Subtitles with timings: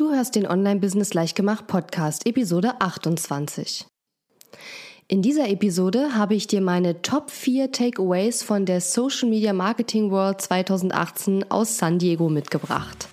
[0.00, 3.84] Du hörst den Online-Business Leichtgemacht Podcast, Episode 28.
[5.08, 10.10] In dieser Episode habe ich dir meine Top 4 Takeaways von der Social Media Marketing
[10.10, 13.08] World 2018 aus San Diego mitgebracht.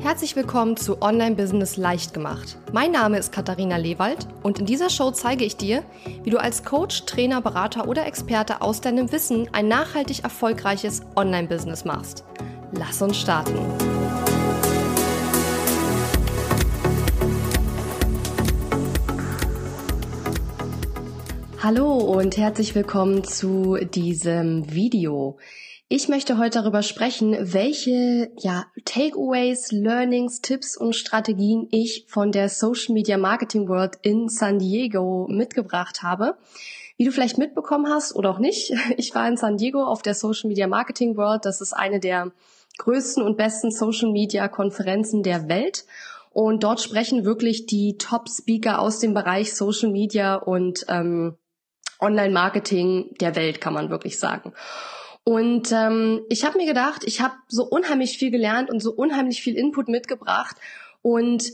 [0.00, 2.56] Herzlich willkommen zu Online Business leicht gemacht.
[2.72, 5.84] Mein Name ist Katharina Lewald und in dieser Show zeige ich dir,
[6.24, 11.46] wie du als Coach, Trainer, Berater oder Experte aus deinem Wissen ein nachhaltig erfolgreiches Online
[11.46, 12.24] Business machst.
[12.74, 13.54] Lass uns starten.
[21.62, 25.38] Hallo und herzlich willkommen zu diesem Video.
[25.88, 32.48] Ich möchte heute darüber sprechen, welche ja, Takeaways, Learnings, Tipps und Strategien ich von der
[32.48, 36.38] Social Media Marketing World in San Diego mitgebracht habe.
[36.96, 40.14] Wie du vielleicht mitbekommen hast oder auch nicht, ich war in San Diego auf der
[40.14, 41.44] Social Media Marketing World.
[41.44, 42.32] Das ist eine der
[42.78, 45.84] größten und besten Social Media Konferenzen der Welt.
[46.30, 51.36] Und dort sprechen wirklich die Top-Speaker aus dem Bereich Social Media und ähm,
[52.00, 54.52] Online-Marketing der Welt, kann man wirklich sagen.
[55.24, 59.42] Und ähm, ich habe mir gedacht, ich habe so unheimlich viel gelernt und so unheimlich
[59.42, 60.56] viel Input mitgebracht
[61.00, 61.52] und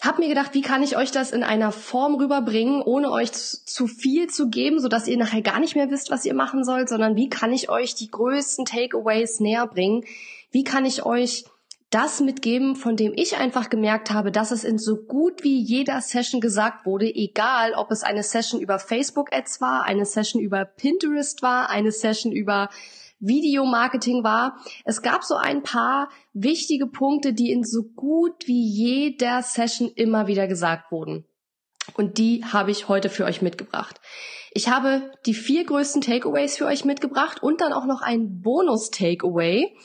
[0.00, 3.86] habe mir gedacht, wie kann ich euch das in einer Form rüberbringen, ohne euch zu
[3.86, 6.88] viel zu geben, so dass ihr nachher gar nicht mehr wisst, was ihr machen sollt,
[6.88, 10.04] sondern wie kann ich euch die größten Takeaways näher bringen?
[10.50, 11.44] Wie kann ich euch
[11.90, 16.00] das mitgeben, von dem ich einfach gemerkt habe, dass es in so gut wie jeder
[16.00, 20.64] Session gesagt wurde, egal ob es eine Session über Facebook Ads war, eine Session über
[20.64, 22.70] Pinterest war, eine Session über
[23.18, 24.56] Videomarketing war.
[24.84, 30.26] Es gab so ein paar wichtige Punkte, die in so gut wie jeder Session immer
[30.26, 31.26] wieder gesagt wurden.
[31.94, 34.00] Und die habe ich heute für euch mitgebracht.
[34.52, 39.76] Ich habe die vier größten Takeaways für euch mitgebracht und dann auch noch ein Bonus-Takeaway.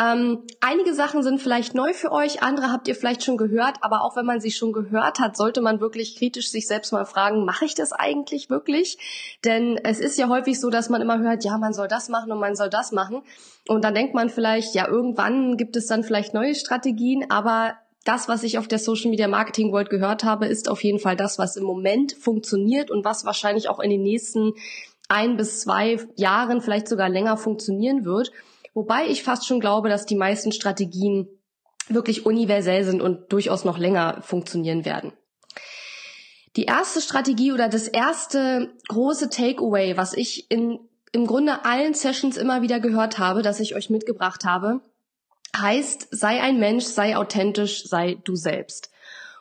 [0.00, 4.02] Ähm, einige Sachen sind vielleicht neu für euch, andere habt ihr vielleicht schon gehört, aber
[4.02, 7.44] auch wenn man sie schon gehört hat, sollte man wirklich kritisch sich selbst mal fragen,
[7.44, 8.96] mache ich das eigentlich wirklich?
[9.44, 12.32] Denn es ist ja häufig so, dass man immer hört, ja, man soll das machen
[12.32, 13.22] und man soll das machen.
[13.68, 17.74] Und dann denkt man vielleicht, ja, irgendwann gibt es dann vielleicht neue Strategien, aber
[18.06, 21.16] das, was ich auf der Social Media Marketing World gehört habe, ist auf jeden Fall
[21.16, 24.54] das, was im Moment funktioniert und was wahrscheinlich auch in den nächsten
[25.10, 28.30] ein bis zwei Jahren, vielleicht sogar länger funktionieren wird.
[28.72, 31.28] Wobei ich fast schon glaube, dass die meisten Strategien
[31.88, 35.12] wirklich universell sind und durchaus noch länger funktionieren werden.
[36.56, 40.80] Die erste Strategie oder das erste große Takeaway, was ich in
[41.12, 44.80] im Grunde allen Sessions immer wieder gehört habe, das ich euch mitgebracht habe,
[45.56, 48.90] heißt, sei ein Mensch, sei authentisch, sei du selbst.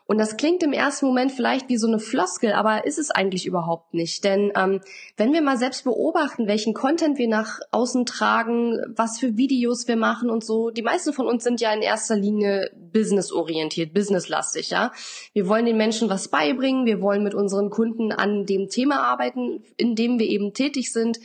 [0.10, 3.46] Und das klingt im ersten Moment vielleicht wie so eine Floskel, aber ist es eigentlich
[3.46, 4.24] überhaupt nicht.
[4.24, 4.82] Denn ähm,
[5.18, 9.98] wenn wir mal selbst beobachten, welchen Content wir nach außen tragen, was für Videos wir
[9.98, 14.92] machen und so, die meisten von uns sind ja in erster Linie businessorientiert, businesslastig, ja.
[15.34, 19.64] Wir wollen den Menschen was beibringen, wir wollen mit unseren Kunden an dem Thema arbeiten,
[19.78, 21.20] in dem wir eben tätig sind.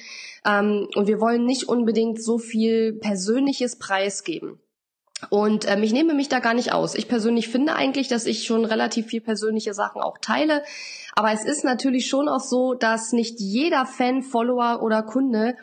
[0.46, 4.60] Ähm, und wir wollen nicht unbedingt so viel Persönliches preisgeben.
[5.30, 6.94] Und ähm, ich nehme mich da gar nicht aus.
[6.94, 10.62] Ich persönlich finde eigentlich, dass ich schon relativ viel persönliche Sachen auch teile.
[11.14, 15.56] Aber es ist natürlich schon auch so, dass nicht jeder Fan, Follower oder Kunde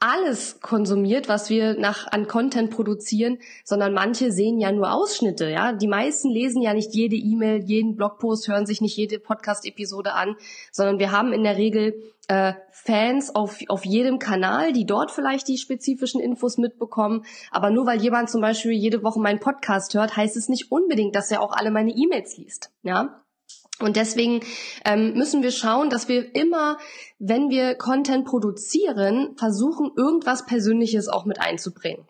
[0.00, 5.72] alles konsumiert, was wir nach an Content produzieren, sondern manche sehen ja nur Ausschnitte, ja.
[5.72, 10.36] Die meisten lesen ja nicht jede E-Mail, jeden Blogpost, hören sich nicht jede Podcast-Episode an,
[10.72, 11.94] sondern wir haben in der Regel
[12.28, 17.24] äh, Fans auf, auf jedem Kanal, die dort vielleicht die spezifischen Infos mitbekommen.
[17.50, 21.14] Aber nur weil jemand zum Beispiel jede Woche meinen Podcast hört, heißt es nicht unbedingt,
[21.16, 23.23] dass er auch alle meine E-Mails liest, ja.
[23.80, 24.40] Und deswegen
[24.84, 26.78] ähm, müssen wir schauen, dass wir immer,
[27.18, 32.06] wenn wir Content produzieren, versuchen, irgendwas Persönliches auch mit einzubringen.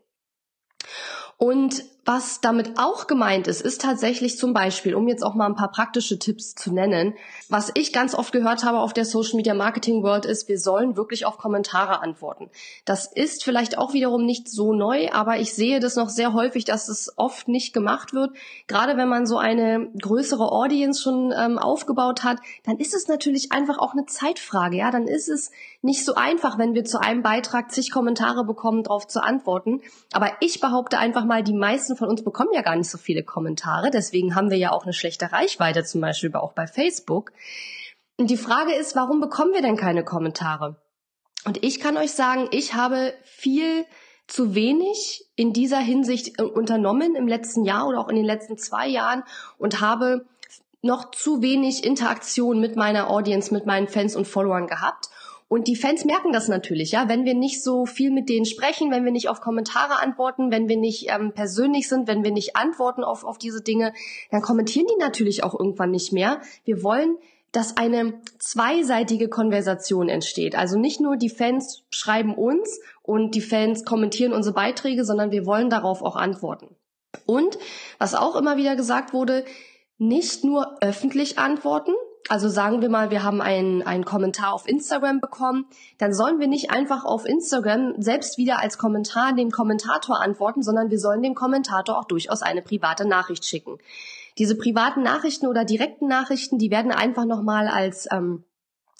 [1.39, 5.55] Und was damit auch gemeint ist, ist tatsächlich zum Beispiel, um jetzt auch mal ein
[5.55, 7.15] paar praktische Tipps zu nennen,
[7.49, 10.97] was ich ganz oft gehört habe auf der Social Media Marketing World ist, wir sollen
[10.97, 12.51] wirklich auf Kommentare antworten.
[12.85, 16.65] Das ist vielleicht auch wiederum nicht so neu, aber ich sehe das noch sehr häufig,
[16.65, 18.33] dass es oft nicht gemacht wird.
[18.67, 23.53] Gerade wenn man so eine größere Audience schon ähm, aufgebaut hat, dann ist es natürlich
[23.53, 24.77] einfach auch eine Zeitfrage.
[24.77, 25.51] Ja, dann ist es
[25.81, 29.81] nicht so einfach, wenn wir zu einem Beitrag zig Kommentare bekommen, darauf zu antworten.
[30.13, 32.99] Aber ich behaupte einfach mal, die meisten meisten von uns bekommen ja gar nicht so
[32.99, 33.91] viele Kommentare.
[33.91, 37.33] Deswegen haben wir ja auch eine schlechte Reichweite, zum Beispiel auch bei Facebook.
[38.19, 40.77] Und die Frage ist, warum bekommen wir denn keine Kommentare?
[41.45, 43.85] Und ich kann euch sagen, ich habe viel
[44.27, 48.57] zu wenig in dieser Hinsicht äh, unternommen im letzten Jahr oder auch in den letzten
[48.57, 49.23] zwei Jahren
[49.59, 50.27] und habe
[50.81, 55.11] noch zu wenig Interaktion mit meiner Audience, mit meinen Fans und Followern gehabt.
[55.55, 58.91] Und die Fans merken das natürlich, ja, wenn wir nicht so viel mit denen sprechen,
[58.91, 62.57] wenn wir nicht auf Kommentare antworten, wenn wir nicht ähm, persönlich sind, wenn wir nicht
[62.57, 63.93] antworten auf, auf diese Dinge,
[64.33, 66.41] dann kommentieren die natürlich auch irgendwann nicht mehr.
[66.65, 67.19] Wir wollen
[67.53, 70.57] dass eine zweiseitige Konversation entsteht.
[70.57, 75.47] Also nicht nur die Fans schreiben uns und die Fans kommentieren unsere Beiträge, sondern wir
[75.47, 76.75] wollen darauf auch antworten.
[77.27, 77.61] Und
[78.01, 79.45] was auch immer wieder gesagt wurde,
[79.99, 81.93] nicht nur öffentlich antworten,
[82.29, 85.67] also sagen wir mal, wir haben einen, einen Kommentar auf Instagram bekommen,
[85.99, 90.91] dann sollen wir nicht einfach auf Instagram selbst wieder als Kommentar dem Kommentator antworten, sondern
[90.91, 93.79] wir sollen dem Kommentator auch durchaus eine private Nachricht schicken.
[94.39, 98.45] Diese privaten Nachrichten oder direkten Nachrichten, die werden einfach nochmal als ähm,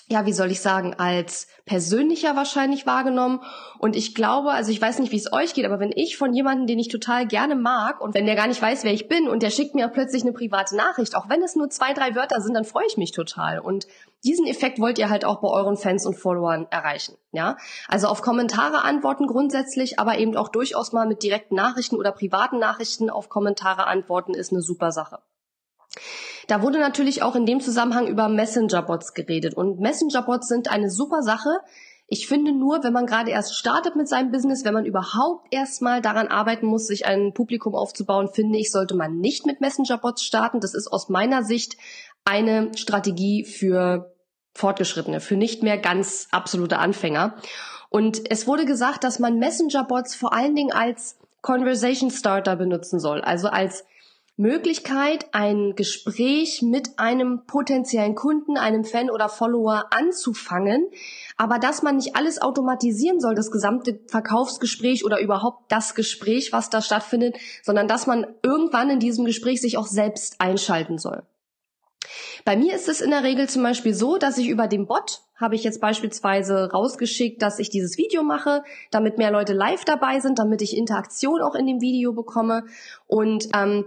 [0.09, 3.41] ja, wie soll ich sagen, als persönlicher wahrscheinlich wahrgenommen.
[3.79, 6.35] Und ich glaube, also ich weiß nicht, wie es euch geht, aber wenn ich von
[6.35, 9.29] jemandem, den ich total gerne mag und wenn der gar nicht weiß, wer ich bin
[9.29, 12.41] und der schickt mir plötzlich eine private Nachricht, auch wenn es nur zwei, drei Wörter
[12.43, 13.61] sind, dann freue ich mich total.
[13.61, 13.87] Und
[14.25, 17.17] diesen Effekt wollt ihr halt auch bei euren Fans und Followern erreichen.
[17.33, 17.57] Ja,
[17.89, 22.59] also auf Kommentare antworten grundsätzlich, aber eben auch durchaus mal mit direkten Nachrichten oder privaten
[22.59, 25.21] Nachrichten auf Kommentare antworten ist eine super Sache.
[26.47, 29.55] Da wurde natürlich auch in dem Zusammenhang über Messenger-Bots geredet.
[29.55, 31.61] Und Messenger-Bots sind eine super Sache.
[32.07, 36.03] Ich finde nur, wenn man gerade erst startet mit seinem Business, wenn man überhaupt erstmal
[36.03, 40.61] daran arbeiten muss, sich ein Publikum aufzubauen, finde ich, sollte man nicht mit Messenger-Bots starten.
[40.61, 41.77] Das ist aus meiner Sicht
[42.25, 44.15] eine Strategie für
[44.55, 47.37] Fortgeschrittene, für nicht mehr ganz absolute Anfänger.
[47.89, 53.21] Und es wurde gesagt, dass man Messenger-Bots vor allen Dingen als Conversation Starter benutzen soll,
[53.21, 53.85] also als
[54.37, 60.89] Möglichkeit, ein Gespräch mit einem potenziellen Kunden, einem Fan oder Follower anzufangen,
[61.37, 66.69] aber dass man nicht alles automatisieren soll, das gesamte Verkaufsgespräch oder überhaupt das Gespräch, was
[66.69, 71.23] da stattfindet, sondern dass man irgendwann in diesem Gespräch sich auch selbst einschalten soll.
[72.45, 75.23] Bei mir ist es in der Regel zum Beispiel so, dass ich über den Bot
[75.37, 80.21] habe ich jetzt beispielsweise rausgeschickt, dass ich dieses Video mache, damit mehr Leute live dabei
[80.21, 82.65] sind, damit ich Interaktion auch in dem Video bekomme.
[83.07, 83.87] Und ähm,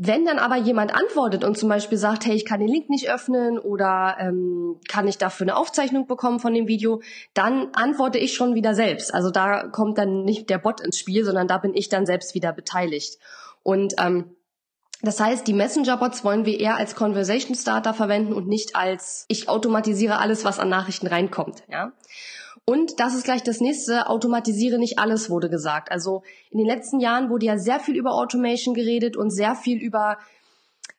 [0.00, 3.10] wenn dann aber jemand antwortet und zum Beispiel sagt, hey, ich kann den Link nicht
[3.10, 7.02] öffnen oder ähm, kann ich dafür eine Aufzeichnung bekommen von dem Video,
[7.34, 9.12] dann antworte ich schon wieder selbst.
[9.12, 12.36] Also da kommt dann nicht der Bot ins Spiel, sondern da bin ich dann selbst
[12.36, 13.18] wieder beteiligt.
[13.64, 14.36] Und ähm,
[15.02, 19.48] das heißt, die Messenger-Bots wollen wir eher als Conversation Starter verwenden und nicht als ich
[19.48, 21.64] automatisiere alles, was an Nachrichten reinkommt.
[21.68, 21.92] Ja.
[22.68, 25.90] Und das ist gleich das nächste, automatisiere nicht alles, wurde gesagt.
[25.90, 29.78] Also in den letzten Jahren wurde ja sehr viel über Automation geredet und sehr viel
[29.78, 30.18] über,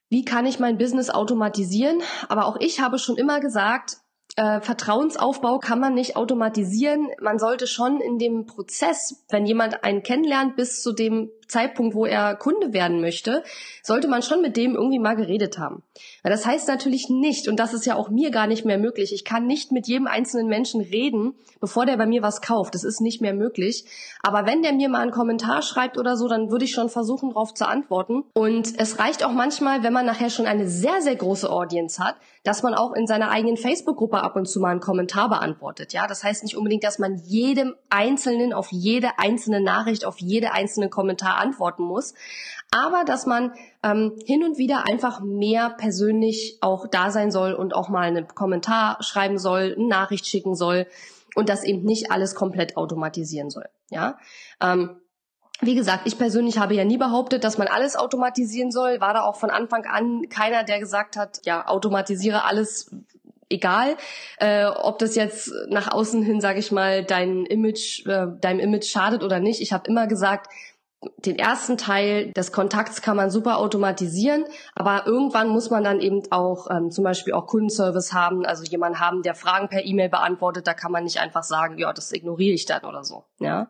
[0.09, 2.01] wie kann ich mein Business automatisieren.
[2.27, 3.97] Aber auch ich habe schon immer gesagt,
[4.39, 7.09] äh, Vertrauensaufbau kann man nicht automatisieren.
[7.19, 12.05] Man sollte schon in dem Prozess, wenn jemand einen kennenlernt, bis zu dem Zeitpunkt, wo
[12.05, 13.43] er Kunde werden möchte,
[13.83, 15.83] sollte man schon mit dem irgendwie mal geredet haben.
[16.23, 19.25] Das heißt natürlich nicht, und das ist ja auch mir gar nicht mehr möglich, ich
[19.25, 22.75] kann nicht mit jedem einzelnen Menschen reden, bevor der bei mir was kauft.
[22.75, 23.85] Das ist nicht mehr möglich.
[24.21, 27.31] Aber wenn der mir mal einen Kommentar schreibt oder so, dann würde ich schon versuchen,
[27.31, 28.23] darauf zu antworten.
[28.33, 32.15] Und es reicht auch manchmal, wenn man nachher schon eine sehr, sehr große Audience hat,
[32.49, 35.93] dass man auch in seiner eigenen Facebook-Gruppe ab und zu mal einen Kommentar beantwortet.
[35.93, 40.51] Ja, das heißt nicht unbedingt, dass man jedem Einzelnen auf jede einzelne Nachricht, auf jede
[40.51, 42.15] einzelne Kommentar antworten muss,
[42.71, 43.53] aber dass man
[43.83, 48.27] ähm, hin und wieder einfach mehr persönlich auch da sein soll und auch mal einen
[48.27, 50.87] Kommentar schreiben soll, eine Nachricht schicken soll
[51.35, 53.69] und das eben nicht alles komplett automatisieren soll.
[53.91, 54.17] Ja.
[54.59, 54.99] Ähm,
[55.61, 59.01] wie gesagt, ich persönlich habe ja nie behauptet, dass man alles automatisieren soll.
[59.01, 62.95] War da auch von Anfang an keiner, der gesagt hat, ja, automatisiere alles,
[63.49, 63.97] egal,
[64.37, 68.85] äh, ob das jetzt nach außen hin, sage ich mal, dein Image, äh, deinem Image
[68.85, 69.61] schadet oder nicht.
[69.61, 70.47] Ich habe immer gesagt,
[71.25, 74.43] den ersten Teil des Kontakts kann man super automatisieren,
[74.75, 78.99] aber irgendwann muss man dann eben auch ähm, zum Beispiel auch Kundenservice haben, also jemand
[78.99, 80.67] haben, der Fragen per E-Mail beantwortet.
[80.67, 83.23] Da kann man nicht einfach sagen, ja, das ignoriere ich dann oder so.
[83.39, 83.69] Ja.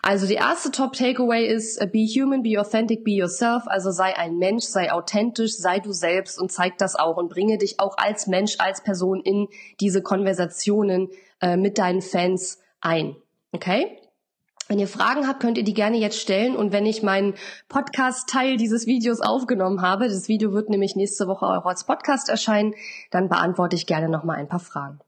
[0.00, 3.64] Also die erste Top Takeaway ist uh, Be human, be authentic, be yourself.
[3.66, 7.58] Also sei ein Mensch, sei authentisch, sei du selbst und zeig das auch und bringe
[7.58, 9.48] dich auch als Mensch, als Person in
[9.80, 11.08] diese Konversationen
[11.40, 13.16] äh, mit deinen Fans ein.
[13.52, 13.98] Okay?
[14.68, 16.54] Wenn ihr Fragen habt, könnt ihr die gerne jetzt stellen.
[16.54, 17.34] Und wenn ich meinen
[17.68, 22.74] Podcast-Teil dieses Videos aufgenommen habe, das Video wird nämlich nächste Woche auch als Podcast erscheinen,
[23.10, 25.00] dann beantworte ich gerne nochmal ein paar Fragen.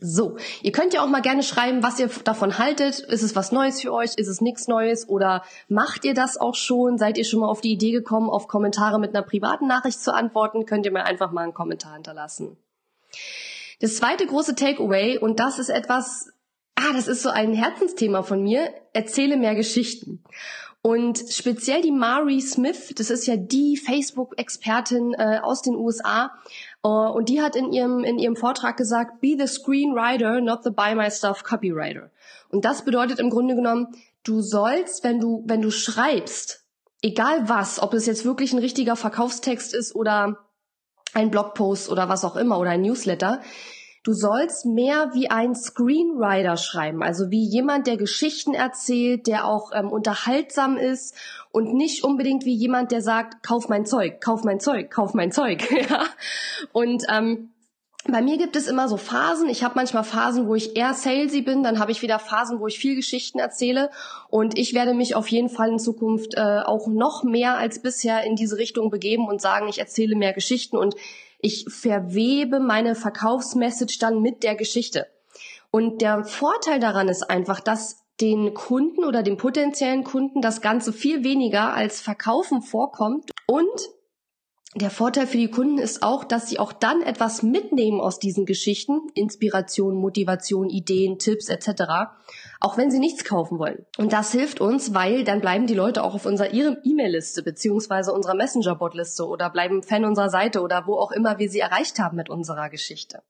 [0.00, 3.00] So, ihr könnt ja auch mal gerne schreiben, was ihr davon haltet.
[3.00, 4.14] Ist es was Neues für euch?
[4.16, 5.08] Ist es nichts Neues?
[5.08, 6.98] Oder macht ihr das auch schon?
[6.98, 10.12] Seid ihr schon mal auf die Idee gekommen, auf Kommentare mit einer privaten Nachricht zu
[10.12, 10.66] antworten?
[10.66, 12.56] Könnt ihr mir einfach mal einen Kommentar hinterlassen.
[13.80, 16.30] Das zweite große Takeaway, und das ist etwas,
[16.76, 20.22] ah, das ist so ein Herzensthema von mir, erzähle mehr Geschichten.
[20.82, 26.30] Und speziell die Mari Smith, das ist ja die Facebook-Expertin äh, aus den USA,
[26.84, 30.70] Uh, und die hat in ihrem, in ihrem Vortrag gesagt, be the screenwriter, not the
[30.70, 32.10] buy my stuff copywriter.
[32.50, 33.88] Und das bedeutet im Grunde genommen,
[34.22, 36.62] du sollst, wenn du, wenn du schreibst,
[37.00, 40.36] egal was, ob es jetzt wirklich ein richtiger Verkaufstext ist oder
[41.14, 43.40] ein Blogpost oder was auch immer oder ein Newsletter,
[44.04, 49.72] Du sollst mehr wie ein Screenwriter schreiben, also wie jemand, der Geschichten erzählt, der auch
[49.74, 51.14] ähm, unterhaltsam ist
[51.52, 55.32] und nicht unbedingt wie jemand, der sagt, kauf mein Zeug, kauf mein Zeug, kauf mein
[55.32, 55.70] Zeug.
[55.88, 56.04] ja?
[56.72, 57.54] Und ähm,
[58.06, 59.48] bei mir gibt es immer so Phasen.
[59.48, 62.66] Ich habe manchmal Phasen, wo ich eher salesy bin, dann habe ich wieder Phasen, wo
[62.66, 63.88] ich viel Geschichten erzähle.
[64.28, 68.22] Und ich werde mich auf jeden Fall in Zukunft äh, auch noch mehr als bisher
[68.24, 70.94] in diese Richtung begeben und sagen, ich erzähle mehr Geschichten und
[71.44, 75.06] ich verwebe meine Verkaufsmessage dann mit der Geschichte.
[75.70, 80.92] Und der Vorteil daran ist einfach, dass den Kunden oder dem potenziellen Kunden das Ganze
[80.92, 83.68] viel weniger als Verkaufen vorkommt und
[84.76, 88.44] der Vorteil für die Kunden ist auch, dass sie auch dann etwas mitnehmen aus diesen
[88.44, 91.68] Geschichten, Inspiration, Motivation, Ideen, Tipps etc.,
[92.60, 93.84] auch wenn sie nichts kaufen wollen.
[93.98, 98.34] Und das hilft uns, weil dann bleiben die Leute auch auf unserer E-Mail-Liste beziehungsweise unserer
[98.34, 102.30] Messenger-Bot-Liste oder bleiben Fan unserer Seite oder wo auch immer wir sie erreicht haben mit
[102.30, 103.22] unserer Geschichte.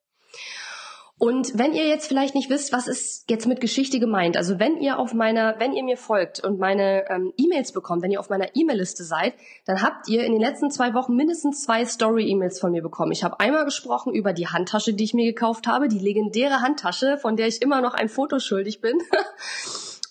[1.17, 4.79] Und wenn ihr jetzt vielleicht nicht wisst, was ist jetzt mit Geschichte gemeint, also wenn
[4.79, 8.31] ihr auf meiner, wenn ihr mir folgt und meine ähm, E-Mails bekommt, wenn ihr auf
[8.31, 12.73] meiner E-Mail-Liste seid, dann habt ihr in den letzten zwei Wochen mindestens zwei Story-E-Mails von
[12.73, 13.13] mir bekommen.
[13.13, 17.17] Ich habe einmal gesprochen über die Handtasche, die ich mir gekauft habe, die legendäre Handtasche,
[17.17, 18.99] von der ich immer noch ein Foto schuldig bin.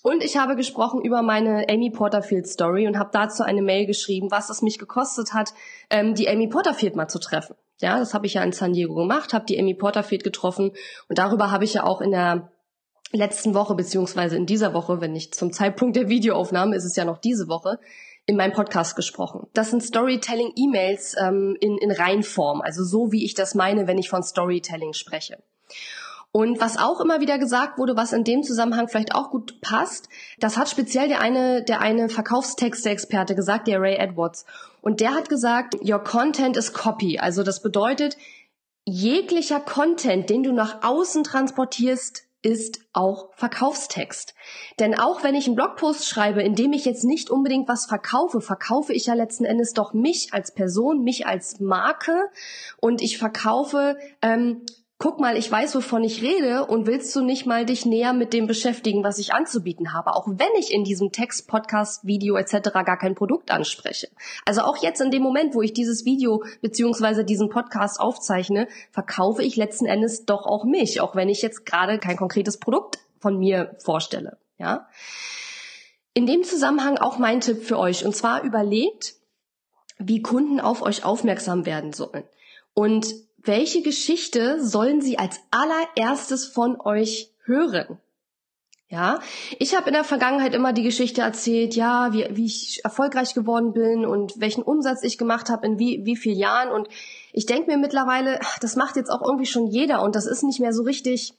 [0.02, 4.30] Und ich habe gesprochen über meine Amy Porterfield Story und habe dazu eine Mail geschrieben,
[4.30, 5.54] was es mich gekostet hat,
[5.88, 7.56] ähm, die Amy Porterfield mal zu treffen.
[7.80, 10.72] Ja, das habe ich ja in San Diego gemacht, habe die Amy Porterfield getroffen
[11.08, 12.52] und darüber habe ich ja auch in der
[13.12, 17.04] letzten Woche beziehungsweise in dieser Woche, wenn nicht zum Zeitpunkt der Videoaufnahme, ist es ja
[17.04, 17.78] noch diese Woche,
[18.26, 19.48] in meinem Podcast gesprochen.
[19.52, 24.08] Das sind Storytelling-E-Mails ähm, in, in Reinform, also so wie ich das meine, wenn ich
[24.08, 25.38] von Storytelling spreche.
[26.36, 30.08] Und was auch immer wieder gesagt wurde, was in dem Zusammenhang vielleicht auch gut passt,
[30.40, 34.44] das hat speziell der eine, der eine Verkaufstexte-Experte gesagt, der Ray Edwards.
[34.80, 37.20] Und der hat gesagt, your content is copy.
[37.20, 38.16] Also das bedeutet,
[38.84, 44.34] jeglicher Content, den du nach außen transportierst, ist auch Verkaufstext.
[44.80, 48.40] Denn auch wenn ich einen Blogpost schreibe, in dem ich jetzt nicht unbedingt was verkaufe,
[48.40, 52.28] verkaufe ich ja letzten Endes doch mich als Person, mich als Marke
[52.80, 54.66] und ich verkaufe ähm,
[54.98, 58.32] guck mal, ich weiß, wovon ich rede und willst du nicht mal dich näher mit
[58.32, 62.70] dem beschäftigen, was ich anzubieten habe, auch wenn ich in diesem Text, Podcast, Video etc.
[62.72, 64.08] gar kein Produkt anspreche.
[64.44, 69.42] Also auch jetzt in dem Moment, wo ich dieses Video beziehungsweise diesen Podcast aufzeichne, verkaufe
[69.42, 73.38] ich letzten Endes doch auch mich, auch wenn ich jetzt gerade kein konkretes Produkt von
[73.38, 74.38] mir vorstelle.
[74.58, 74.88] Ja.
[76.14, 79.14] In dem Zusammenhang auch mein Tipp für euch und zwar überlegt,
[79.98, 82.24] wie Kunden auf euch aufmerksam werden sollen.
[82.74, 87.98] Und welche Geschichte sollen sie als allererstes von euch hören?
[88.88, 89.18] Ja,
[89.58, 93.72] ich habe in der Vergangenheit immer die Geschichte erzählt, ja, wie, wie ich erfolgreich geworden
[93.72, 96.70] bin und welchen Umsatz ich gemacht habe in wie, wie vielen Jahren.
[96.70, 96.88] Und
[97.32, 100.60] ich denke mir mittlerweile, das macht jetzt auch irgendwie schon jeder und das ist nicht
[100.60, 101.34] mehr so richtig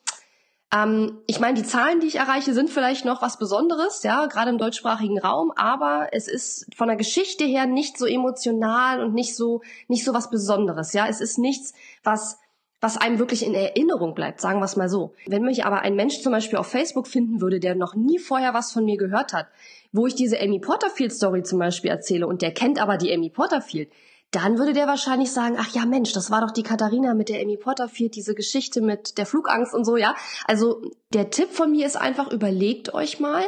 [0.76, 4.50] ähm, ich meine, die Zahlen, die ich erreiche, sind vielleicht noch was Besonderes, ja, gerade
[4.50, 9.36] im deutschsprachigen Raum, aber es ist von der Geschichte her nicht so emotional und nicht
[9.36, 11.08] so, nicht so was Besonderes, ja.
[11.08, 12.40] Es ist nichts, was
[12.82, 15.14] was einem wirklich in Erinnerung bleibt, sagen wir es mal so.
[15.26, 18.54] Wenn mich aber ein Mensch zum Beispiel auf Facebook finden würde, der noch nie vorher
[18.54, 19.48] was von mir gehört hat,
[19.92, 23.32] wo ich diese Amy Porterfield Story zum Beispiel erzähle und der kennt aber die Amy
[23.32, 23.90] Porterfield,
[24.36, 27.42] dann würde der wahrscheinlich sagen, ach ja Mensch, das war doch die Katharina mit der
[27.42, 30.16] Amy Porterfield, diese Geschichte mit der Flugangst und so, ja.
[30.46, 30.82] Also
[31.14, 33.46] der Tipp von mir ist einfach, überlegt euch mal,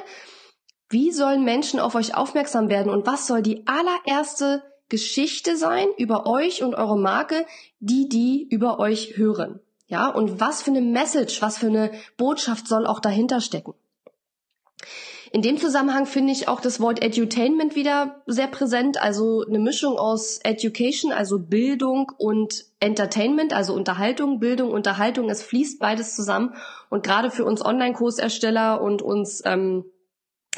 [0.89, 6.25] wie sollen Menschen auf euch aufmerksam werden und was soll die allererste Geschichte sein über
[6.25, 7.45] euch und eure Marke,
[7.79, 9.59] die die über euch hören.
[9.87, 13.73] Ja, und was für eine Message, was für eine Botschaft soll auch dahinter stecken.
[15.31, 19.97] In dem Zusammenhang finde ich auch das Wort Edutainment wieder sehr präsent, also eine Mischung
[19.97, 26.53] aus Education, also Bildung und Entertainment, also Unterhaltung, Bildung, Unterhaltung, es fließt beides zusammen.
[26.89, 29.85] Und gerade für uns Online-Kursersteller und uns ähm,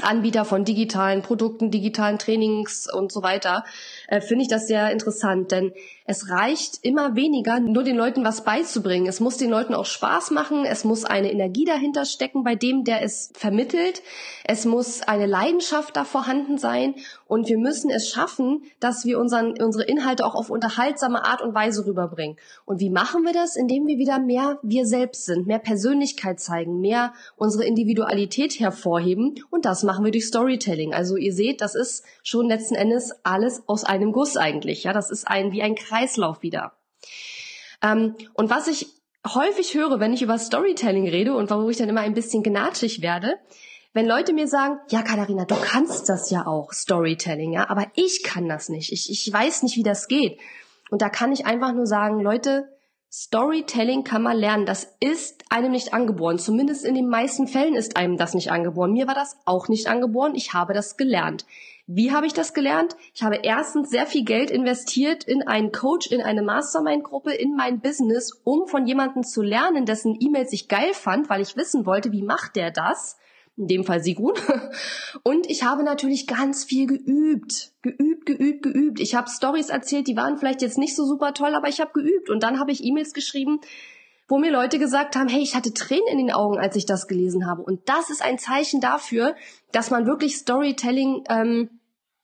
[0.01, 3.65] Anbieter von digitalen Produkten, digitalen Trainings und so weiter,
[4.09, 5.71] äh, finde ich das sehr interessant, denn
[6.05, 9.05] es reicht immer weniger, nur den Leuten was beizubringen.
[9.05, 12.83] Es muss den Leuten auch Spaß machen, es muss eine Energie dahinter stecken bei dem,
[12.83, 14.01] der es vermittelt,
[14.45, 16.95] es muss eine Leidenschaft da vorhanden sein
[17.27, 21.53] und wir müssen es schaffen, dass wir unseren, unsere Inhalte auch auf unterhaltsame Art und
[21.53, 22.37] Weise rüberbringen.
[22.65, 23.55] Und wie machen wir das?
[23.55, 29.65] Indem wir wieder mehr wir selbst sind, mehr Persönlichkeit zeigen, mehr unsere Individualität hervorheben und
[29.65, 30.95] das machen wir durch Storytelling.
[30.95, 34.83] Also ihr seht, das ist schon letzten Endes alles aus einem Guss eigentlich.
[34.83, 36.73] Ja, das ist ein wie ein Kreislauf wieder.
[37.81, 38.87] Ähm, und was ich
[39.27, 43.01] häufig höre, wenn ich über Storytelling rede und wo ich dann immer ein bisschen gnatschig
[43.01, 43.37] werde,
[43.93, 48.23] wenn Leute mir sagen, ja, Katharina, du kannst das ja auch, Storytelling, ja, aber ich
[48.23, 48.91] kann das nicht.
[48.91, 50.39] Ich, ich weiß nicht, wie das geht.
[50.89, 52.69] Und da kann ich einfach nur sagen, Leute,
[53.11, 54.67] Storytelling kann man lernen.
[54.67, 56.37] Das ist einem nicht angeboren.
[56.37, 58.93] Zumindest in den meisten Fällen ist einem das nicht angeboren.
[58.93, 60.35] Mir war das auch nicht angeboren.
[60.35, 61.45] Ich habe das gelernt.
[61.87, 62.95] Wie habe ich das gelernt?
[63.15, 67.79] Ich habe erstens sehr viel Geld investiert in einen Coach, in eine Mastermind-Gruppe, in mein
[67.79, 72.11] Business, um von jemandem zu lernen, dessen E-Mails ich geil fand, weil ich wissen wollte,
[72.11, 73.17] wie macht der das?
[73.59, 74.33] In dem Fall Sigrun.
[75.23, 78.99] Und ich habe natürlich ganz viel geübt, geübt, geübt, geübt.
[78.99, 81.91] Ich habe Stories erzählt, die waren vielleicht jetzt nicht so super toll, aber ich habe
[81.93, 82.29] geübt.
[82.29, 83.59] Und dann habe ich E-Mails geschrieben,
[84.29, 87.07] wo mir Leute gesagt haben, hey, ich hatte Tränen in den Augen, als ich das
[87.07, 87.61] gelesen habe.
[87.61, 89.35] Und das ist ein Zeichen dafür,
[89.71, 91.69] dass man wirklich Storytelling ähm,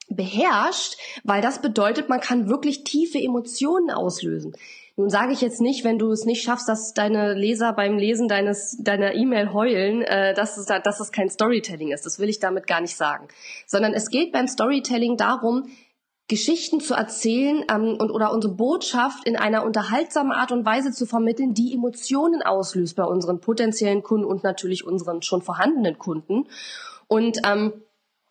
[0.08, 4.56] beherrscht, weil das bedeutet, man kann wirklich tiefe Emotionen auslösen.
[4.98, 8.30] Nun sage ich jetzt nicht, wenn du es nicht schaffst, dass deine Leser beim Lesen
[8.30, 12.06] deines deiner E-Mail heulen, äh, dass, es, dass es kein Storytelling ist.
[12.06, 13.28] Das will ich damit gar nicht sagen.
[13.68, 15.68] Sondern es geht beim Storytelling darum,
[16.28, 21.06] Geschichten zu erzählen ähm, und oder unsere Botschaft in einer unterhaltsamen Art und Weise zu
[21.06, 26.48] vermitteln, die Emotionen auslöst bei unseren potenziellen Kunden und natürlich unseren schon vorhandenen Kunden.
[27.08, 27.74] Und ähm,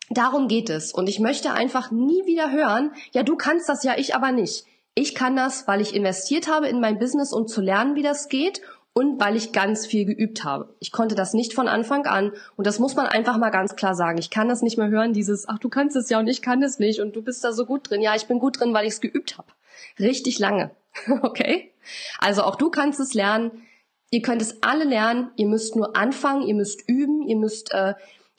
[0.09, 0.91] darum geht es.
[0.91, 4.65] Und ich möchte einfach nie wieder hören, ja, du kannst das ja, ich aber nicht.
[4.95, 8.29] Ich kann das, weil ich investiert habe in mein Business, um zu lernen, wie das
[8.29, 8.61] geht
[8.93, 10.73] und weil ich ganz viel geübt habe.
[10.79, 13.93] Ich konnte das nicht von Anfang an und das muss man einfach mal ganz klar
[13.93, 14.17] sagen.
[14.17, 16.63] Ich kann das nicht mehr hören, dieses, ach, du kannst es ja und ich kann
[16.63, 18.01] es nicht und du bist da so gut drin.
[18.01, 19.49] Ja, ich bin gut drin, weil ich es geübt habe.
[19.99, 20.71] Richtig lange.
[21.23, 21.73] okay?
[22.19, 23.51] Also auch du kannst es lernen.
[24.11, 25.29] Ihr könnt es alle lernen.
[25.35, 27.95] Ihr müsst nur anfangen, ihr müsst üben, ihr müsst äh,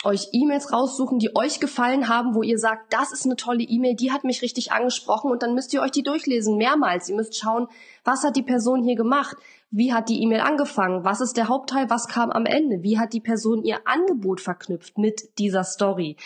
[0.07, 3.97] euch E-Mails raussuchen, die euch gefallen haben, wo ihr sagt, das ist eine tolle E-Mail,
[3.97, 7.09] die hat mich richtig angesprochen und dann müsst ihr euch die durchlesen, mehrmals.
[7.09, 7.67] Ihr müsst schauen,
[8.05, 9.37] was hat die Person hier gemacht?
[9.71, 11.05] Wie hat die E-Mail angefangen?
[11.05, 11.91] Was ist der Hauptteil?
[11.91, 12.83] Was kam am Ende?
[12.83, 16.17] Wie hat die Person ihr Angebot verknüpft mit dieser Story?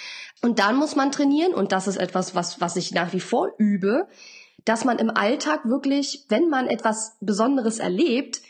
[0.42, 3.52] Und dann muss man trainieren und das ist etwas, was, was ich nach wie vor
[3.58, 4.06] übe,
[4.64, 8.42] dass man im Alltag wirklich, wenn man etwas Besonderes erlebt,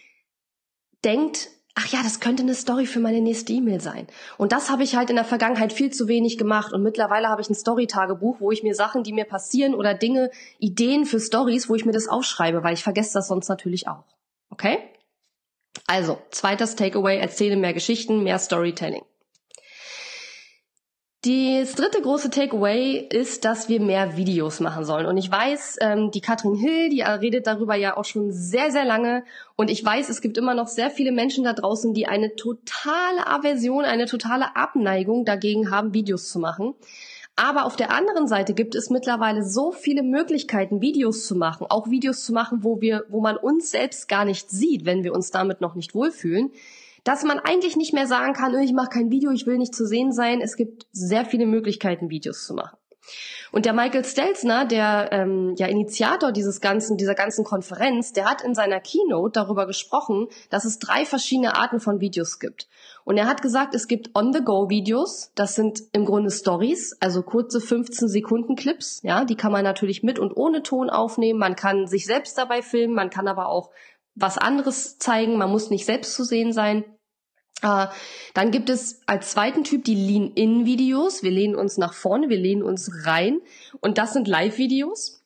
[1.05, 1.49] denkt,
[1.81, 4.07] ach ja, das könnte eine Story für meine nächste E-Mail sein.
[4.37, 6.73] Und das habe ich halt in der Vergangenheit viel zu wenig gemacht.
[6.73, 10.31] Und mittlerweile habe ich ein Story-Tagebuch, wo ich mir Sachen, die mir passieren oder Dinge,
[10.59, 14.05] Ideen für Stories, wo ich mir das aufschreibe, weil ich vergesse das sonst natürlich auch.
[14.51, 14.79] Okay?
[15.87, 19.03] Also, zweites Takeaway, erzähle mehr Geschichten, mehr Storytelling.
[21.23, 25.05] Das dritte große Takeaway ist, dass wir mehr Videos machen sollen.
[25.05, 28.87] Und ich weiß, ähm, die Katrin Hill, die redet darüber ja auch schon sehr, sehr
[28.87, 29.25] lange.
[29.55, 33.27] Und ich weiß, es gibt immer noch sehr viele Menschen da draußen, die eine totale
[33.27, 36.75] Aversion, eine totale Abneigung dagegen haben, Videos zu machen.
[37.37, 41.91] Aber auf der anderen Seite gibt es mittlerweile so viele Möglichkeiten, Videos zu machen, auch
[41.91, 45.31] Videos zu machen, wo wir, wo man uns selbst gar nicht sieht, wenn wir uns
[45.31, 46.51] damit noch nicht wohlfühlen
[47.05, 49.87] dass man eigentlich nicht mehr sagen kann, ich mache kein Video, ich will nicht zu
[49.87, 50.41] sehen sein.
[50.41, 52.77] Es gibt sehr viele Möglichkeiten, Videos zu machen.
[53.53, 58.43] Und der Michael Stelzner, der ähm, ja Initiator dieses ganzen, dieser ganzen Konferenz, der hat
[58.43, 62.69] in seiner Keynote darüber gesprochen, dass es drei verschiedene Arten von Videos gibt.
[63.05, 68.09] Und er hat gesagt, es gibt On-the-Go-Videos, das sind im Grunde Stories, also kurze 15
[68.09, 72.07] Sekunden Clips, ja, die kann man natürlich mit und ohne Ton aufnehmen, man kann sich
[72.07, 73.71] selbst dabei filmen, man kann aber auch
[74.15, 76.85] was anderes zeigen, man muss nicht selbst zu sehen sein.
[77.63, 77.87] Äh,
[78.35, 81.23] dann gibt es als zweiten Typ die Lean-In-Videos.
[81.23, 83.41] Wir lehnen uns nach vorne, wir lehnen uns rein.
[83.81, 85.21] Und das sind Live-Videos.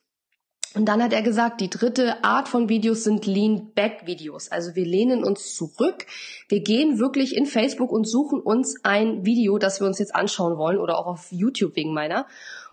[0.74, 4.50] Und dann hat er gesagt, die dritte Art von Videos sind Lean-Back-Videos.
[4.50, 6.06] Also wir lehnen uns zurück.
[6.48, 10.58] Wir gehen wirklich in Facebook und suchen uns ein Video, das wir uns jetzt anschauen
[10.58, 12.26] wollen oder auch auf YouTube wegen meiner.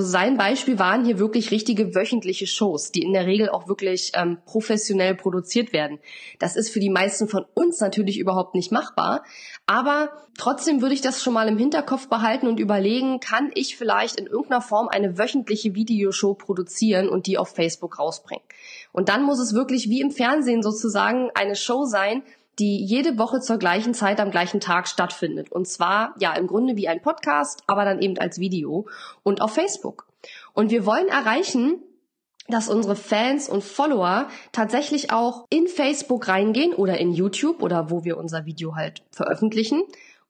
[0.03, 4.37] Sein Beispiel waren hier wirklich richtige wöchentliche Shows, die in der Regel auch wirklich ähm,
[4.45, 5.99] professionell produziert werden.
[6.39, 9.23] Das ist für die meisten von uns natürlich überhaupt nicht machbar,
[9.65, 14.19] aber trotzdem würde ich das schon mal im Hinterkopf behalten und überlegen, kann ich vielleicht
[14.19, 18.43] in irgendeiner Form eine wöchentliche Videoshow produzieren und die auf Facebook rausbringen.
[18.91, 22.23] Und dann muss es wirklich wie im Fernsehen sozusagen eine Show sein,
[22.59, 25.51] die jede Woche zur gleichen Zeit am gleichen Tag stattfindet.
[25.51, 28.87] Und zwar, ja, im Grunde wie ein Podcast, aber dann eben als Video
[29.23, 30.07] und auf Facebook.
[30.53, 31.81] Und wir wollen erreichen,
[32.47, 38.03] dass unsere Fans und Follower tatsächlich auch in Facebook reingehen oder in YouTube oder wo
[38.03, 39.83] wir unser Video halt veröffentlichen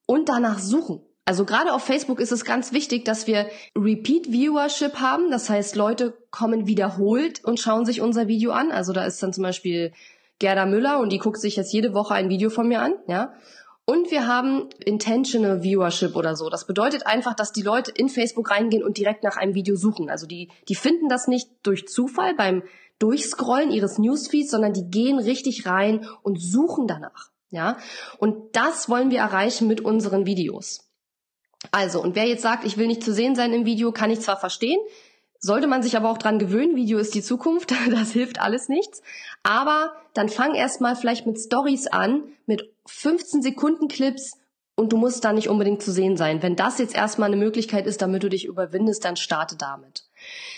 [0.05, 1.01] und danach suchen.
[1.25, 5.31] Also gerade auf Facebook ist es ganz wichtig, dass wir Repeat Viewership haben.
[5.31, 8.71] Das heißt, Leute kommen wiederholt und schauen sich unser Video an.
[8.71, 9.93] Also da ist dann zum Beispiel
[10.41, 13.33] Gerda Müller und die guckt sich jetzt jede Woche ein Video von mir an, ja.
[13.85, 16.49] Und wir haben Intentional Viewership oder so.
[16.49, 20.09] Das bedeutet einfach, dass die Leute in Facebook reingehen und direkt nach einem Video suchen.
[20.09, 22.63] Also die, die finden das nicht durch Zufall beim
[22.99, 27.31] Durchscrollen ihres Newsfeeds, sondern die gehen richtig rein und suchen danach.
[27.49, 27.77] Ja.
[28.17, 30.89] Und das wollen wir erreichen mit unseren Videos.
[31.71, 34.21] Also, und wer jetzt sagt, ich will nicht zu sehen sein im Video, kann ich
[34.21, 34.79] zwar verstehen,
[35.41, 39.01] sollte man sich aber auch dran gewöhnen, Video ist die Zukunft, das hilft alles nichts.
[39.43, 44.37] Aber dann fang erstmal vielleicht mit Stories an, mit 15 Sekunden Clips
[44.75, 46.41] und du musst da nicht unbedingt zu sehen sein.
[46.41, 50.05] Wenn das jetzt erstmal eine Möglichkeit ist, damit du dich überwindest, dann starte damit.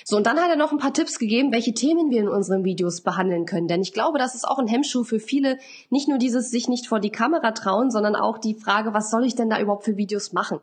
[0.05, 2.63] So, und dann hat er noch ein paar Tipps gegeben, welche Themen wir in unseren
[2.63, 3.67] Videos behandeln können.
[3.67, 5.57] Denn ich glaube, das ist auch ein Hemmschuh für viele.
[5.89, 9.25] Nicht nur dieses sich nicht vor die Kamera trauen, sondern auch die Frage, was soll
[9.25, 10.59] ich denn da überhaupt für Videos machen?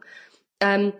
[0.60, 0.92] Ähm,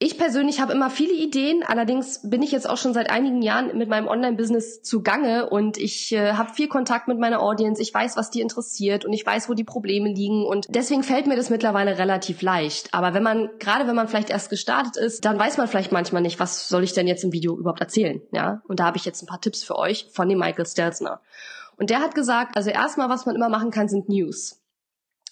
[0.00, 3.76] ich persönlich habe immer viele Ideen, allerdings bin ich jetzt auch schon seit einigen Jahren
[3.76, 8.16] mit meinem Online-Business zugange und ich äh, habe viel Kontakt mit meiner Audience, ich weiß,
[8.16, 11.50] was die interessiert und ich weiß, wo die Probleme liegen und deswegen fällt mir das
[11.50, 12.94] mittlerweile relativ leicht.
[12.94, 16.22] Aber wenn man, gerade wenn man vielleicht erst gestartet ist, dann weiß man vielleicht manchmal
[16.22, 18.62] nicht, was soll ich denn jetzt im Video überhaupt erzählen, ja?
[18.68, 21.20] Und da habe ich jetzt ein paar Tipps für euch von dem Michael Stelzner.
[21.76, 24.57] Und der hat gesagt, also erstmal, was man immer machen kann, sind News.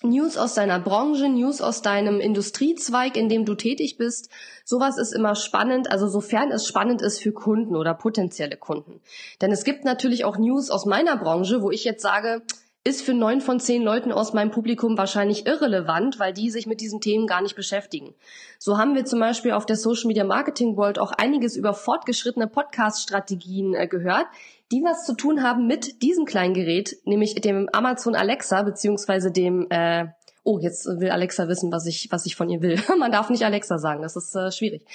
[0.09, 4.31] News aus deiner Branche, News aus deinem Industriezweig, in dem du tätig bist.
[4.64, 9.01] Sowas ist immer spannend, also sofern es spannend ist für Kunden oder potenzielle Kunden.
[9.40, 12.42] Denn es gibt natürlich auch News aus meiner Branche, wo ich jetzt sage,
[12.87, 16.81] ist für neun von zehn Leuten aus meinem Publikum wahrscheinlich irrelevant, weil die sich mit
[16.81, 18.14] diesen Themen gar nicht beschäftigen.
[18.61, 22.47] So haben wir zum Beispiel auf der Social Media Marketing World auch einiges über fortgeschrittene
[22.47, 24.27] Podcast-Strategien äh, gehört,
[24.72, 29.66] die was zu tun haben mit diesem kleinen Gerät, nämlich dem Amazon Alexa beziehungsweise dem
[29.70, 30.07] äh,
[30.48, 32.81] Oh, jetzt will Alexa wissen, was ich, was ich von ihr will.
[33.00, 34.87] Man darf nicht Alexa sagen, das ist äh, schwierig.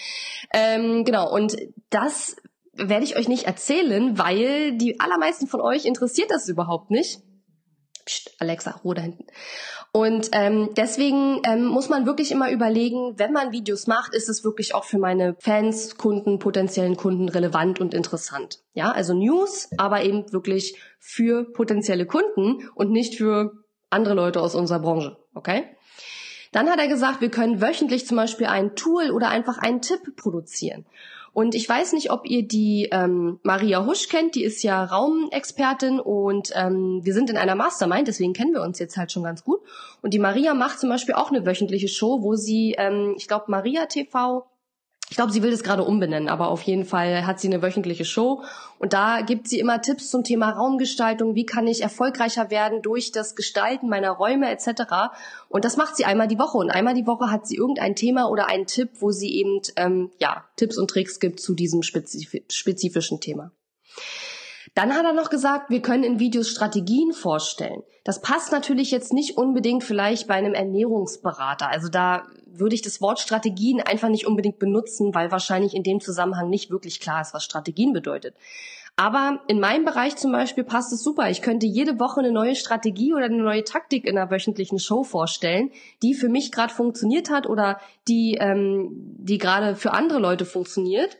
[0.54, 1.58] Ähm, genau, und
[1.90, 2.38] das
[2.72, 7.20] werde ich euch nicht erzählen, weil die allermeisten von euch interessiert das überhaupt nicht.
[8.06, 9.26] Psst, Alexa, Ruhe da hinten.
[9.94, 14.46] Und ähm, deswegen ähm, muss man wirklich immer überlegen, wenn man Videos macht, ist es
[14.46, 18.60] wirklich auch für meine Fans, Kunden, potenziellen Kunden relevant und interessant.
[18.74, 23.52] Ja, also News, aber eben wirklich für potenzielle Kunden und nicht für
[23.90, 25.18] andere Leute aus unserer Branche.
[25.34, 25.66] Okay?
[26.54, 30.16] Dann hat er gesagt, wir können wöchentlich zum Beispiel ein Tool oder einfach einen Tipp
[30.16, 30.86] produzieren.
[31.34, 36.00] Und ich weiß nicht, ob ihr die ähm, Maria Husch kennt, die ist ja Raumexpertin
[36.02, 39.44] und ähm, wir sind in einer Mastermind, deswegen kennen wir uns jetzt halt schon ganz
[39.44, 39.62] gut.
[40.02, 43.46] Und die Maria macht zum Beispiel auch eine wöchentliche Show, wo sie, ähm, ich glaube,
[43.48, 44.46] Maria TV
[45.12, 48.06] ich glaube, sie will das gerade umbenennen, aber auf jeden Fall hat sie eine wöchentliche
[48.06, 48.44] Show
[48.80, 53.12] und da gibt sie immer Tipps zum Thema Raumgestaltung, wie kann ich erfolgreicher werden durch
[53.12, 54.84] das Gestalten meiner Räume etc.
[55.50, 58.30] Und das macht sie einmal die Woche und einmal die Woche hat sie irgendein Thema
[58.30, 63.20] oder einen Tipp, wo sie eben ähm, ja Tipps und Tricks gibt zu diesem spezifischen
[63.20, 63.52] Thema.
[64.76, 67.84] Dann hat er noch gesagt, wir können in Videos Strategien vorstellen.
[68.06, 71.70] Das passt natürlich jetzt nicht unbedingt vielleicht bei einem Ernährungsberater.
[71.70, 76.00] Also da würde ich das Wort Strategien einfach nicht unbedingt benutzen, weil wahrscheinlich in dem
[76.00, 78.36] Zusammenhang nicht wirklich klar ist, was Strategien bedeutet.
[78.98, 81.30] Aber in meinem Bereich zum Beispiel passt es super.
[81.30, 85.04] Ich könnte jede Woche eine neue Strategie oder eine neue Taktik in einer wöchentlichen Show
[85.04, 85.72] vorstellen,
[86.04, 91.18] die für mich gerade funktioniert hat oder die, ähm, die gerade für andere Leute funktioniert.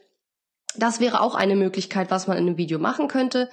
[0.76, 3.50] Das wäre auch eine Möglichkeit, was man in einem Video machen könnte.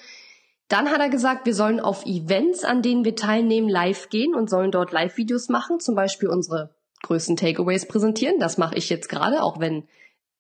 [0.68, 4.50] Dann hat er gesagt, wir sollen auf Events, an denen wir teilnehmen, live gehen und
[4.50, 8.38] sollen dort Live-Videos machen, zum Beispiel unsere größten Takeaways präsentieren.
[8.38, 9.88] Das mache ich jetzt gerade, auch wenn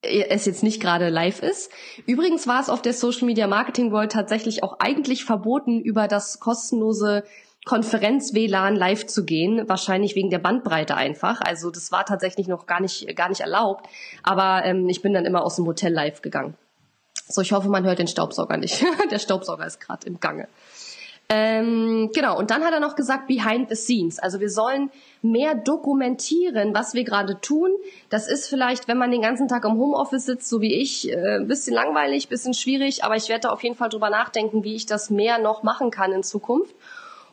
[0.02, 1.70] es jetzt nicht gerade live ist.
[2.06, 6.38] Übrigens war es auf der Social Media Marketing World tatsächlich auch eigentlich verboten, über das
[6.38, 7.24] kostenlose
[7.64, 11.40] Konferenz WLAN live zu gehen, wahrscheinlich wegen der Bandbreite einfach.
[11.40, 13.86] Also das war tatsächlich noch gar nicht gar nicht erlaubt,
[14.22, 16.54] aber ähm, ich bin dann immer aus dem Hotel live gegangen.
[17.26, 18.82] So, ich hoffe, man hört den Staubsauger nicht.
[19.10, 20.48] Der Staubsauger ist gerade im Gange.
[21.30, 24.18] Ähm, genau, und dann hat er noch gesagt, behind the scenes.
[24.18, 27.70] Also wir sollen mehr dokumentieren, was wir gerade tun.
[28.08, 31.36] Das ist vielleicht, wenn man den ganzen Tag im Homeoffice sitzt, so wie ich, äh,
[31.36, 34.74] ein bisschen langweilig, bisschen schwierig, aber ich werde da auf jeden Fall drüber nachdenken, wie
[34.74, 36.74] ich das mehr noch machen kann in Zukunft.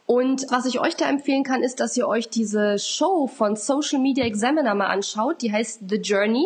[0.06, 4.00] Und was ich euch da empfehlen kann, ist, dass ihr euch diese Show von Social
[4.00, 5.42] Media Examiner mal anschaut.
[5.42, 6.46] Die heißt The Journey.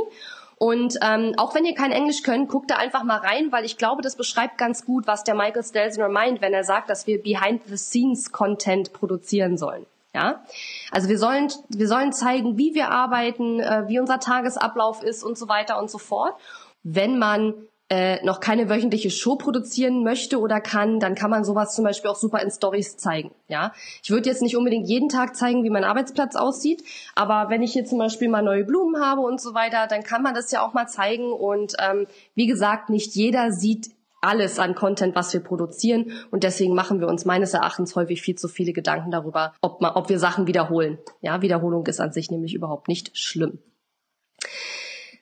[0.59, 3.77] Und ähm, auch wenn ihr kein Englisch könnt, guckt da einfach mal rein, weil ich
[3.77, 7.23] glaube, das beschreibt ganz gut, was der Michael Stelzner meint, wenn er sagt, dass wir
[7.23, 9.85] Behind-the-Scenes-Content produzieren sollen.
[10.13, 10.43] Ja,
[10.91, 15.37] also wir sollen wir sollen zeigen, wie wir arbeiten, äh, wie unser Tagesablauf ist und
[15.37, 16.33] so weiter und so fort.
[16.83, 17.53] Wenn man
[17.89, 22.11] äh, noch keine wöchentliche Show produzieren möchte oder kann, dann kann man sowas zum Beispiel
[22.11, 23.31] auch super in Stories zeigen.
[23.47, 23.73] Ja,
[24.03, 26.83] ich würde jetzt nicht unbedingt jeden Tag zeigen, wie mein Arbeitsplatz aussieht,
[27.15, 30.21] aber wenn ich hier zum Beispiel mal neue Blumen habe und so weiter, dann kann
[30.21, 31.33] man das ja auch mal zeigen.
[31.33, 33.89] Und ähm, wie gesagt, nicht jeder sieht
[34.21, 36.11] alles an Content, was wir produzieren.
[36.31, 39.93] Und deswegen machen wir uns meines Erachtens häufig viel zu viele Gedanken darüber, ob, man,
[39.93, 40.99] ob wir Sachen wiederholen.
[41.21, 43.59] Ja, Wiederholung ist an sich nämlich überhaupt nicht schlimm.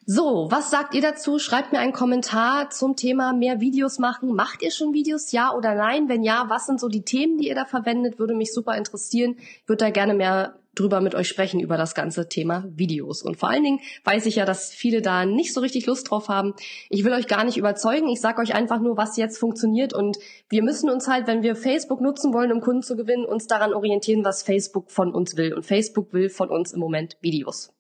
[0.10, 1.38] So, was sagt ihr dazu?
[1.38, 4.34] Schreibt mir einen Kommentar zum Thema mehr Videos machen.
[4.34, 6.08] Macht ihr schon Videos, ja oder nein?
[6.08, 8.18] Wenn ja, was sind so die Themen, die ihr da verwendet?
[8.18, 9.36] Würde mich super interessieren.
[9.66, 13.22] Würde da gerne mehr drüber mit euch sprechen über das ganze Thema Videos.
[13.22, 16.30] Und vor allen Dingen weiß ich ja, dass viele da nicht so richtig Lust drauf
[16.30, 16.54] haben.
[16.90, 18.08] Ich will euch gar nicht überzeugen.
[18.08, 19.92] Ich sage euch einfach nur, was jetzt funktioniert.
[19.92, 23.48] Und wir müssen uns halt, wenn wir Facebook nutzen wollen, um Kunden zu gewinnen, uns
[23.48, 25.54] daran orientieren, was Facebook von uns will.
[25.54, 27.74] Und Facebook will von uns im Moment Videos.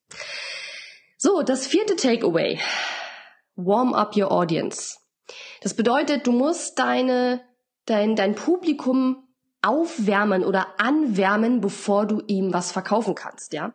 [1.20, 2.60] So, das vierte Takeaway.
[3.56, 4.98] Warm up your audience.
[5.64, 7.42] Das bedeutet, du musst deine,
[7.86, 9.28] dein, dein Publikum
[9.64, 13.74] aufwärmen oder anwärmen, bevor du ihm was verkaufen kannst, ja.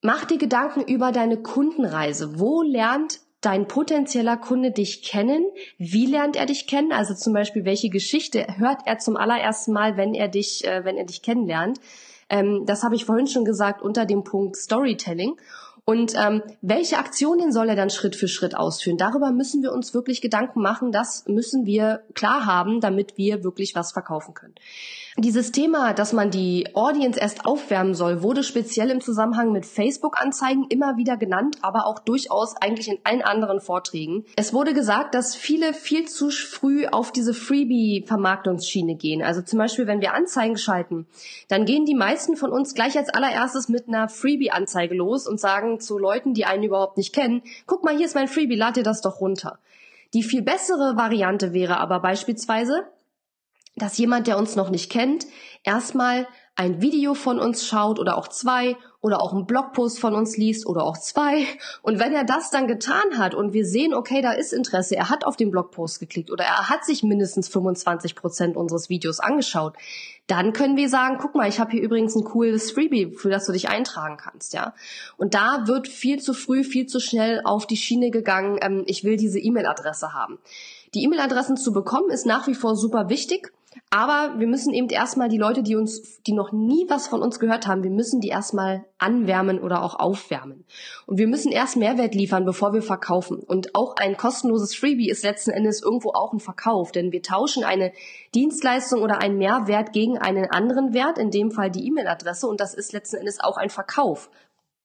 [0.00, 2.38] Mach dir Gedanken über deine Kundenreise.
[2.40, 5.44] Wo lernt dein potenzieller Kunde dich kennen?
[5.76, 6.92] Wie lernt er dich kennen?
[6.92, 10.96] Also zum Beispiel, welche Geschichte hört er zum allerersten Mal, wenn er dich, äh, wenn
[10.96, 11.78] er dich kennenlernt?
[12.30, 15.36] Ähm, das habe ich vorhin schon gesagt unter dem Punkt Storytelling.
[15.86, 18.96] Und ähm, welche Aktionen soll er dann Schritt für Schritt ausführen?
[18.96, 20.92] Darüber müssen wir uns wirklich Gedanken machen.
[20.92, 24.54] Das müssen wir klar haben, damit wir wirklich was verkaufen können.
[25.16, 30.66] Dieses Thema, dass man die Audience erst aufwärmen soll, wurde speziell im Zusammenhang mit Facebook-Anzeigen
[30.70, 34.24] immer wieder genannt, aber auch durchaus eigentlich in allen anderen Vorträgen.
[34.34, 39.22] Es wurde gesagt, dass viele viel zu früh auf diese Freebie-Vermarktungsschiene gehen.
[39.22, 41.06] Also zum Beispiel, wenn wir Anzeigen schalten,
[41.46, 45.78] dann gehen die meisten von uns gleich als allererstes mit einer Freebie-Anzeige los und sagen
[45.78, 48.82] zu Leuten, die einen überhaupt nicht kennen, guck mal, hier ist mein Freebie, lad dir
[48.82, 49.60] das doch runter.
[50.12, 52.84] Die viel bessere Variante wäre aber beispielsweise,
[53.76, 55.26] dass jemand, der uns noch nicht kennt,
[55.64, 60.36] erstmal ein Video von uns schaut oder auch zwei oder auch einen Blogpost von uns
[60.36, 61.46] liest oder auch zwei.
[61.82, 65.10] Und wenn er das dann getan hat und wir sehen, okay, da ist Interesse, er
[65.10, 69.74] hat auf den Blogpost geklickt oder er hat sich mindestens 25 Prozent unseres Videos angeschaut,
[70.26, 73.44] dann können wir sagen, guck mal, ich habe hier übrigens ein cooles Freebie, für das
[73.44, 74.74] du dich eintragen kannst, ja.
[75.18, 79.04] Und da wird viel zu früh, viel zu schnell auf die Schiene gegangen, ähm, ich
[79.04, 80.38] will diese E-Mail-Adresse haben.
[80.94, 83.52] Die E-Mail-Adressen zu bekommen ist nach wie vor super wichtig.
[83.90, 87.38] Aber wir müssen eben erstmal die Leute, die uns, die noch nie was von uns
[87.38, 90.64] gehört haben, wir müssen die erstmal anwärmen oder auch aufwärmen.
[91.06, 93.38] Und wir müssen erst Mehrwert liefern, bevor wir verkaufen.
[93.38, 97.64] Und auch ein kostenloses Freebie ist letzten Endes irgendwo auch ein Verkauf, denn wir tauschen
[97.64, 97.92] eine
[98.34, 102.74] Dienstleistung oder einen Mehrwert gegen einen anderen Wert, in dem Fall die E-Mail-Adresse, und das
[102.74, 104.30] ist letzten Endes auch ein Verkauf.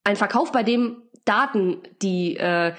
[0.03, 2.73] Ein Verkauf, bei dem Daten, die äh,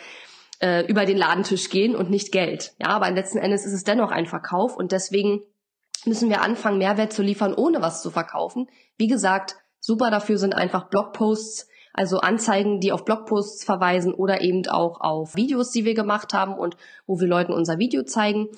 [0.60, 2.72] äh über den Ladentisch gehen und nicht Geld.
[2.80, 5.42] Ja, aber letzten Endes ist es dennoch ein Verkauf und deswegen
[6.06, 8.68] müssen wir anfangen, Mehrwert zu liefern, ohne was zu verkaufen.
[8.96, 14.66] Wie gesagt, super dafür sind einfach Blogposts, also Anzeigen, die auf Blogposts verweisen oder eben
[14.68, 18.48] auch auf Videos, die wir gemacht haben und wo wir Leuten unser Video zeigen.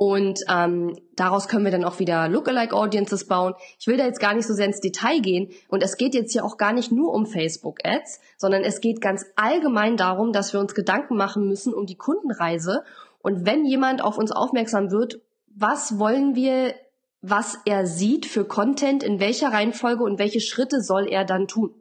[0.00, 3.54] Und ähm, daraus können wir dann auch wieder Lookalike Audiences bauen.
[3.80, 5.50] Ich will da jetzt gar nicht so sehr ins Detail gehen.
[5.68, 9.00] Und es geht jetzt ja auch gar nicht nur um Facebook Ads, sondern es geht
[9.00, 12.84] ganz allgemein darum, dass wir uns Gedanken machen müssen um die Kundenreise.
[13.22, 16.76] Und wenn jemand auf uns aufmerksam wird, was wollen wir
[17.20, 21.74] was er sieht für Content, in welcher Reihenfolge und welche Schritte soll er dann tun.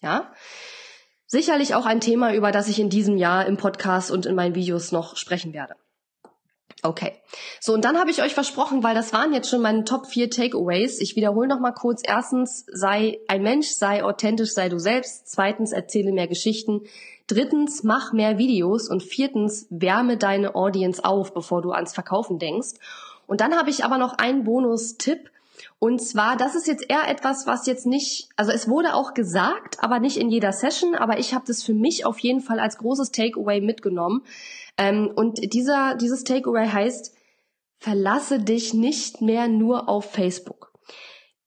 [0.00, 0.32] Ja?
[1.26, 4.54] Sicherlich auch ein Thema, über das ich in diesem Jahr im Podcast und in meinen
[4.54, 5.76] Videos noch sprechen werde.
[6.84, 7.12] Okay.
[7.60, 10.30] So, und dann habe ich euch versprochen, weil das waren jetzt schon meine Top 4
[10.30, 11.00] Takeaways.
[11.00, 12.02] Ich wiederhole noch mal kurz.
[12.04, 15.28] Erstens, sei ein Mensch, sei authentisch, sei du selbst.
[15.28, 16.82] Zweitens, erzähle mehr Geschichten.
[17.28, 18.88] Drittens, mach mehr Videos.
[18.88, 22.74] Und viertens, wärme deine Audience auf, bevor du ans Verkaufen denkst.
[23.32, 25.30] Und dann habe ich aber noch einen Bonus-Tipp.
[25.78, 29.82] Und zwar, das ist jetzt eher etwas, was jetzt nicht, also es wurde auch gesagt,
[29.82, 32.76] aber nicht in jeder Session, aber ich habe das für mich auf jeden Fall als
[32.76, 34.22] großes Takeaway mitgenommen.
[34.76, 37.14] Ähm, und dieser, dieses Takeaway heißt,
[37.78, 40.71] verlasse dich nicht mehr nur auf Facebook.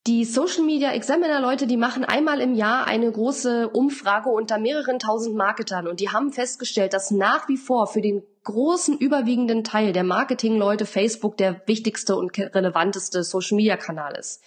[0.08, 5.00] Die Social Media Examiner Leute, die machen einmal im Jahr eine große Umfrage unter mehreren
[5.00, 9.94] tausend Marketern und die haben festgestellt, dass nach wie vor für den großen überwiegenden Teil
[9.94, 14.44] der Marketingleute Facebook der wichtigste und relevanteste Social Media Kanal ist.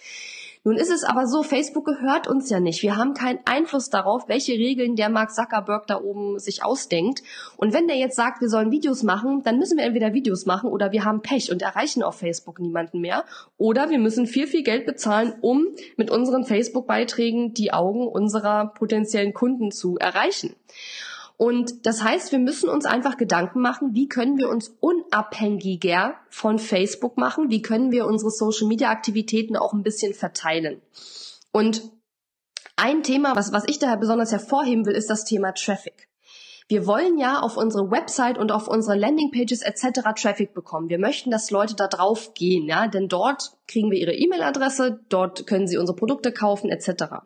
[0.65, 2.83] Nun ist es aber so, Facebook gehört uns ja nicht.
[2.83, 7.23] Wir haben keinen Einfluss darauf, welche Regeln der Mark Zuckerberg da oben sich ausdenkt.
[7.55, 10.69] Und wenn der jetzt sagt, wir sollen Videos machen, dann müssen wir entweder Videos machen
[10.69, 13.23] oder wir haben Pech und erreichen auf Facebook niemanden mehr.
[13.57, 19.33] Oder wir müssen viel, viel Geld bezahlen, um mit unseren Facebook-Beiträgen die Augen unserer potenziellen
[19.33, 20.55] Kunden zu erreichen.
[21.41, 26.59] Und das heißt, wir müssen uns einfach Gedanken machen, wie können wir uns unabhängiger von
[26.59, 30.81] Facebook machen, wie können wir unsere Social-Media-Aktivitäten auch ein bisschen verteilen.
[31.53, 31.81] Und
[32.75, 36.09] ein Thema, was, was ich daher besonders hervorheben will, ist das Thema Traffic.
[36.67, 40.01] Wir wollen ja auf unsere Website und auf unsere Landingpages etc.
[40.21, 40.89] Traffic bekommen.
[40.89, 45.47] Wir möchten, dass Leute da drauf gehen, ja, denn dort kriegen wir ihre E-Mail-Adresse, dort
[45.47, 47.23] können sie unsere Produkte kaufen etc.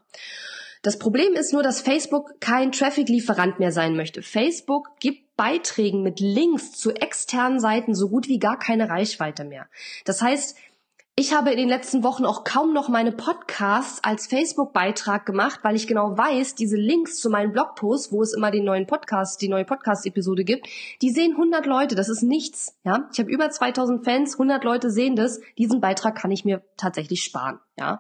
[0.84, 4.22] Das Problem ist nur, dass Facebook kein Traffic-Lieferant mehr sein möchte.
[4.22, 9.68] Facebook gibt Beiträgen mit Links zu externen Seiten so gut wie gar keine Reichweite mehr.
[10.04, 10.58] Das heißt,
[11.16, 15.76] ich habe in den letzten Wochen auch kaum noch meine Podcasts als Facebook-Beitrag gemacht, weil
[15.76, 19.48] ich genau weiß, diese Links zu meinen Blogposts, wo es immer den neuen Podcast, die
[19.48, 20.68] neue Podcast-Episode gibt,
[21.04, 21.94] die sehen 100 Leute.
[21.94, 22.80] Das ist nichts.
[22.84, 25.40] Ja, ich habe über 2000 Fans, 100 Leute sehen das.
[25.60, 27.60] Diesen Beitrag kann ich mir tatsächlich sparen.
[27.78, 28.00] Ja,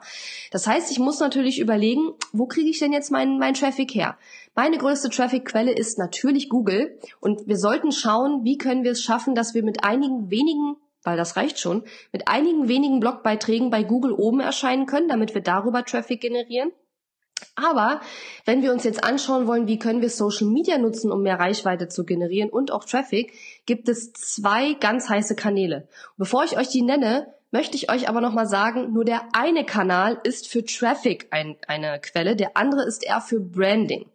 [0.49, 4.17] das heißt, ich muss natürlich überlegen, wo kriege ich denn jetzt meinen mein Traffic her?
[4.55, 9.35] Meine größte Traffic-Quelle ist natürlich Google und wir sollten schauen, wie können wir es schaffen,
[9.35, 14.13] dass wir mit einigen wenigen weil das reicht schon, mit einigen wenigen Blogbeiträgen bei Google
[14.13, 16.71] oben erscheinen können, damit wir darüber Traffic generieren.
[17.55, 18.01] Aber
[18.45, 21.87] wenn wir uns jetzt anschauen wollen, wie können wir Social Media nutzen, um mehr Reichweite
[21.87, 23.33] zu generieren und auch Traffic,
[23.65, 25.87] gibt es zwei ganz heiße Kanäle.
[26.17, 30.19] Bevor ich euch die nenne, möchte ich euch aber nochmal sagen, nur der eine Kanal
[30.23, 34.09] ist für Traffic ein, eine Quelle, der andere ist eher für Branding.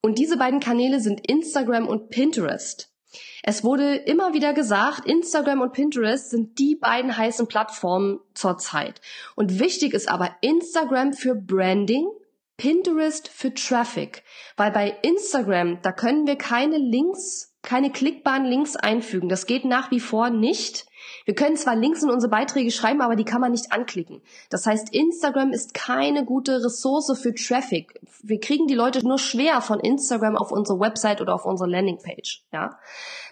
[0.00, 2.92] Und diese beiden Kanäle sind Instagram und Pinterest.
[3.42, 9.00] Es wurde immer wieder gesagt, Instagram und Pinterest sind die beiden heißen Plattformen zurzeit.
[9.36, 12.08] Und wichtig ist aber Instagram für Branding,
[12.56, 14.24] Pinterest für Traffic.
[14.56, 19.28] Weil bei Instagram, da können wir keine Links, keine klickbaren Links einfügen.
[19.28, 20.87] Das geht nach wie vor nicht.
[21.28, 24.22] Wir können zwar Links in unsere Beiträge schreiben, aber die kann man nicht anklicken.
[24.48, 28.00] Das heißt, Instagram ist keine gute Ressource für Traffic.
[28.22, 32.44] Wir kriegen die Leute nur schwer von Instagram auf unsere Website oder auf unsere Landingpage.
[32.50, 32.78] Ja,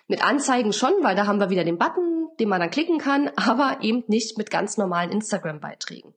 [0.08, 3.30] mit Anzeigen schon, weil da haben wir wieder den Button, den man dann klicken kann,
[3.36, 6.12] aber eben nicht mit ganz normalen Instagram-Beiträgen.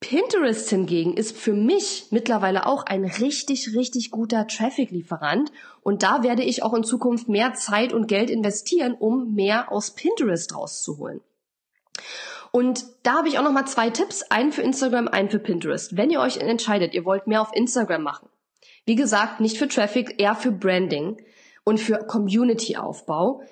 [0.00, 5.50] Pinterest hingegen ist für mich mittlerweile auch ein richtig, richtig guter Traffic-Lieferant
[5.82, 9.94] und da werde ich auch in Zukunft mehr Zeit und Geld investieren, um mehr aus
[9.94, 11.20] Pinterest rauszuholen.
[12.52, 15.96] Und da habe ich auch noch mal zwei Tipps, einen für Instagram, einen für Pinterest.
[15.96, 18.28] Wenn ihr euch entscheidet, ihr wollt mehr auf Instagram machen,
[18.86, 21.20] wie gesagt, nicht für Traffic, eher für Branding
[21.64, 23.42] und für Community-Aufbau,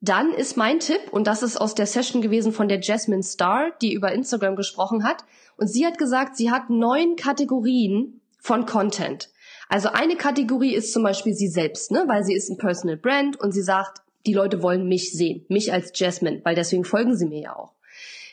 [0.00, 3.70] dann ist mein Tipp, und das ist aus der Session gewesen von der Jasmine Star,
[3.82, 5.24] die über Instagram gesprochen hat,
[5.60, 9.28] und sie hat gesagt, sie hat neun Kategorien von Content.
[9.68, 13.38] Also eine Kategorie ist zum Beispiel sie selbst, ne, weil sie ist ein Personal Brand
[13.38, 17.26] und sie sagt, die Leute wollen mich sehen, mich als Jasmine, weil deswegen folgen sie
[17.26, 17.74] mir ja auch.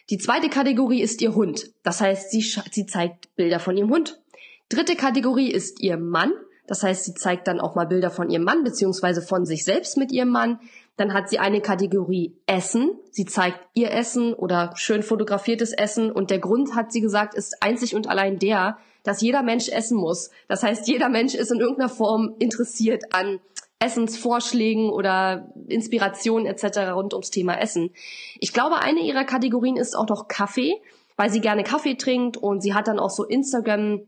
[0.09, 1.71] Die zweite Kategorie ist ihr Hund.
[1.83, 4.21] Das heißt, sie, sie zeigt Bilder von ihrem Hund.
[4.69, 6.31] Dritte Kategorie ist ihr Mann.
[6.65, 9.97] Das heißt, sie zeigt dann auch mal Bilder von ihrem Mann beziehungsweise von sich selbst
[9.97, 10.59] mit ihrem Mann.
[10.97, 12.91] Dann hat sie eine Kategorie Essen.
[13.11, 16.11] Sie zeigt ihr Essen oder schön fotografiertes Essen.
[16.11, 19.97] Und der Grund, hat sie gesagt, ist einzig und allein der, dass jeder Mensch essen
[19.97, 20.31] muss.
[20.47, 23.39] Das heißt, jeder Mensch ist in irgendeiner Form interessiert an
[23.79, 26.91] Essensvorschlägen oder Inspirationen etc.
[26.93, 27.91] rund ums Thema Essen.
[28.39, 30.81] Ich glaube, eine ihrer Kategorien ist auch noch Kaffee,
[31.15, 34.01] weil sie gerne Kaffee trinkt und sie hat dann auch so Instagram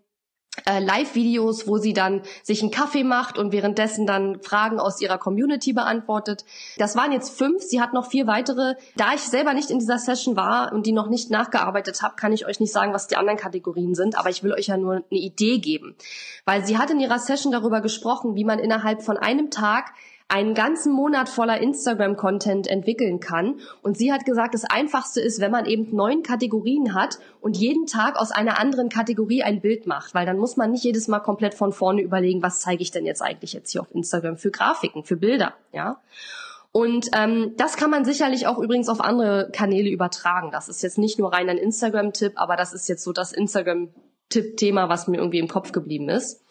[0.66, 5.74] Live-Videos, wo sie dann sich einen Kaffee macht und währenddessen dann Fragen aus ihrer Community
[5.74, 6.46] beantwortet.
[6.78, 7.64] Das waren jetzt fünf.
[7.64, 8.76] Sie hat noch vier weitere.
[8.96, 12.34] Da ich selber nicht in dieser Session war und die noch nicht nachgearbeitet habe, kann
[12.34, 14.18] ich euch nicht sagen, was die anderen Kategorien sind.
[14.18, 15.96] Aber ich will euch ja nur eine Idee geben,
[16.46, 19.94] weil sie hat in ihrer Session darüber gesprochen, wie man innerhalb von einem Tag
[20.30, 23.60] einen ganzen Monat voller Instagram-Content entwickeln kann.
[23.82, 27.88] Und sie hat gesagt, das Einfachste ist, wenn man eben neun Kategorien hat und jeden
[27.88, 31.20] Tag aus einer anderen Kategorie ein Bild macht, weil dann muss man nicht jedes Mal
[31.20, 34.52] komplett von vorne überlegen, was zeige ich denn jetzt eigentlich jetzt hier auf Instagram für
[34.52, 36.00] Grafiken, für Bilder, ja.
[36.72, 40.52] Und ähm, das kann man sicherlich auch übrigens auf andere Kanäle übertragen.
[40.52, 44.90] Das ist jetzt nicht nur rein ein Instagram-Tipp, aber das ist jetzt so das Instagram-Tipp-Thema,
[44.90, 46.44] was mir irgendwie im Kopf geblieben ist.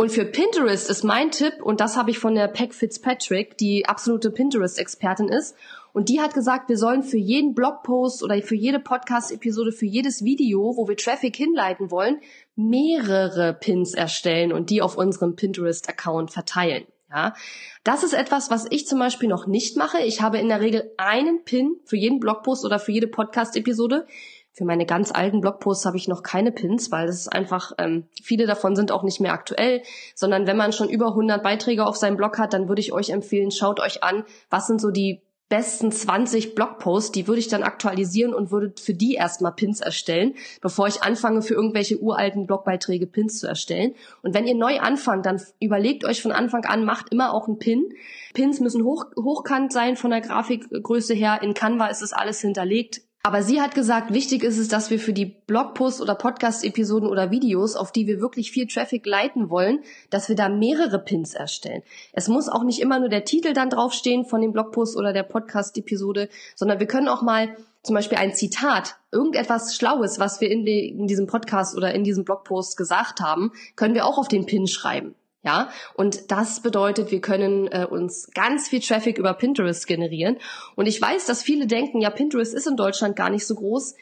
[0.00, 3.84] Und für Pinterest ist mein Tipp, und das habe ich von der Peck Fitzpatrick, die
[3.84, 5.54] absolute Pinterest-Expertin ist,
[5.92, 10.24] und die hat gesagt, wir sollen für jeden Blogpost oder für jede Podcast-Episode, für jedes
[10.24, 12.18] Video, wo wir Traffic hinleiten wollen,
[12.56, 16.86] mehrere Pins erstellen und die auf unserem Pinterest-Account verteilen.
[17.10, 17.34] Ja,
[17.84, 19.98] das ist etwas, was ich zum Beispiel noch nicht mache.
[20.00, 24.06] Ich habe in der Regel einen Pin für jeden Blogpost oder für jede Podcast-Episode.
[24.52, 28.08] Für meine ganz alten Blogposts habe ich noch keine Pins, weil das ist einfach, ähm,
[28.22, 29.82] viele davon sind auch nicht mehr aktuell,
[30.14, 33.10] sondern wenn man schon über 100 Beiträge auf seinem Blog hat, dann würde ich euch
[33.10, 37.64] empfehlen, schaut euch an, was sind so die besten 20 Blogposts, die würde ich dann
[37.64, 43.06] aktualisieren und würde für die erstmal Pins erstellen, bevor ich anfange, für irgendwelche uralten Blogbeiträge
[43.06, 43.94] Pins zu erstellen.
[44.22, 47.58] Und wenn ihr neu anfangt, dann überlegt euch von Anfang an, macht immer auch einen
[47.58, 47.92] Pin.
[48.32, 51.40] Pins müssen hoch, hochkant sein von der Grafikgröße her.
[51.42, 54.98] In Canva ist es alles hinterlegt Aber sie hat gesagt, wichtig ist es, dass wir
[54.98, 59.80] für die Blogposts oder Podcast-Episoden oder Videos, auf die wir wirklich viel Traffic leiten wollen,
[60.08, 61.82] dass wir da mehrere Pins erstellen.
[62.14, 65.24] Es muss auch nicht immer nur der Titel dann draufstehen von dem Blogpost oder der
[65.24, 70.64] Podcast-Episode, sondern wir können auch mal zum Beispiel ein Zitat, irgendetwas Schlaues, was wir in,
[70.64, 74.46] die, in diesem Podcast oder in diesem Blogpost gesagt haben, können wir auch auf den
[74.46, 75.14] Pin schreiben.
[75.42, 80.36] Ja, und das bedeutet, wir können äh, uns ganz viel Traffic über Pinterest generieren.
[80.76, 83.94] Und ich weiß, dass viele denken, ja, Pinterest ist in Deutschland gar nicht so groß.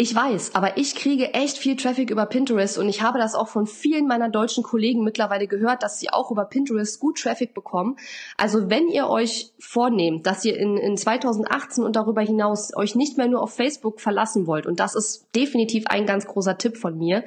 [0.00, 3.48] Ich weiß, aber ich kriege echt viel Traffic über Pinterest und ich habe das auch
[3.48, 7.98] von vielen meiner deutschen Kollegen mittlerweile gehört, dass sie auch über Pinterest gut Traffic bekommen.
[8.38, 13.18] Also wenn ihr euch vornehmt, dass ihr in, in 2018 und darüber hinaus euch nicht
[13.18, 16.96] mehr nur auf Facebook verlassen wollt, und das ist definitiv ein ganz großer Tipp von
[16.96, 17.22] mir,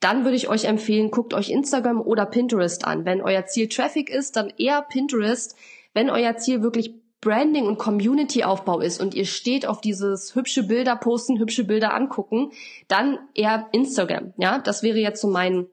[0.00, 3.04] dann würde ich euch empfehlen, guckt euch Instagram oder Pinterest an.
[3.04, 5.54] Wenn euer Ziel Traffic ist, dann eher Pinterest.
[5.94, 10.96] Wenn euer Ziel wirklich Branding und Community-Aufbau ist und ihr steht auf dieses hübsche Bilder
[10.96, 12.52] posten, hübsche Bilder angucken,
[12.88, 14.32] dann eher Instagram.
[14.36, 15.66] Ja, das wäre jetzt so mein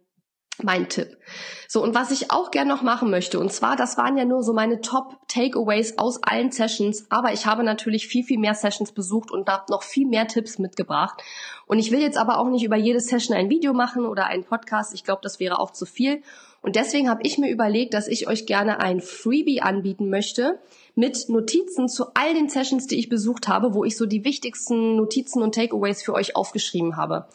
[0.62, 1.18] mein Tipp.
[1.68, 4.44] So, und was ich auch gern noch machen möchte, und zwar, das waren ja nur
[4.44, 9.32] so meine Top-Takeaways aus allen Sessions, aber ich habe natürlich viel, viel mehr Sessions besucht
[9.32, 11.22] und habe noch viel mehr Tipps mitgebracht.
[11.66, 14.44] Und ich will jetzt aber auch nicht über jede Session ein Video machen oder einen
[14.44, 14.94] Podcast.
[14.94, 16.22] Ich glaube, das wäre auch zu viel.
[16.62, 20.60] Und deswegen habe ich mir überlegt, dass ich euch gerne ein Freebie anbieten möchte
[20.96, 24.96] mit Notizen zu all den Sessions, die ich besucht habe, wo ich so die wichtigsten
[24.96, 27.28] Notizen und Takeaways für euch aufgeschrieben habe.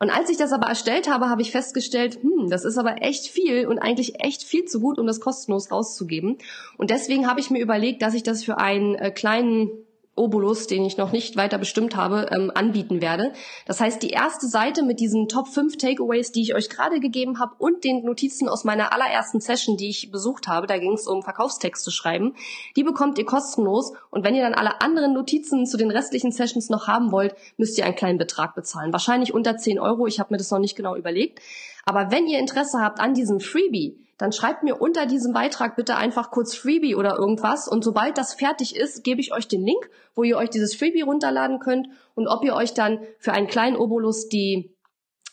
[0.00, 3.26] Und als ich das aber erstellt habe, habe ich festgestellt, hm, das ist aber echt
[3.26, 6.38] viel und eigentlich echt viel zu gut, um das kostenlos rauszugeben.
[6.76, 9.70] Und deswegen habe ich mir überlegt, dass ich das für einen äh, kleinen
[10.18, 13.32] Obolus, den ich noch nicht weiter bestimmt habe, ähm, anbieten werde.
[13.66, 17.38] Das heißt, die erste Seite mit diesen Top 5 Takeaways, die ich euch gerade gegeben
[17.38, 21.06] habe und den Notizen aus meiner allerersten Session, die ich besucht habe, da ging es
[21.06, 22.34] um Verkaufstexte schreiben,
[22.76, 26.68] die bekommt ihr kostenlos und wenn ihr dann alle anderen Notizen zu den restlichen Sessions
[26.68, 28.92] noch haben wollt, müsst ihr einen kleinen Betrag bezahlen.
[28.92, 31.40] Wahrscheinlich unter 10 Euro, ich habe mir das noch nicht genau überlegt.
[31.84, 35.96] Aber wenn ihr Interesse habt an diesem Freebie, dann schreibt mir unter diesem Beitrag bitte
[35.96, 37.68] einfach kurz Freebie oder irgendwas.
[37.68, 41.02] Und sobald das fertig ist, gebe ich euch den Link, wo ihr euch dieses Freebie
[41.02, 41.88] runterladen könnt.
[42.14, 44.74] Und ob ihr euch dann für einen kleinen Obolus die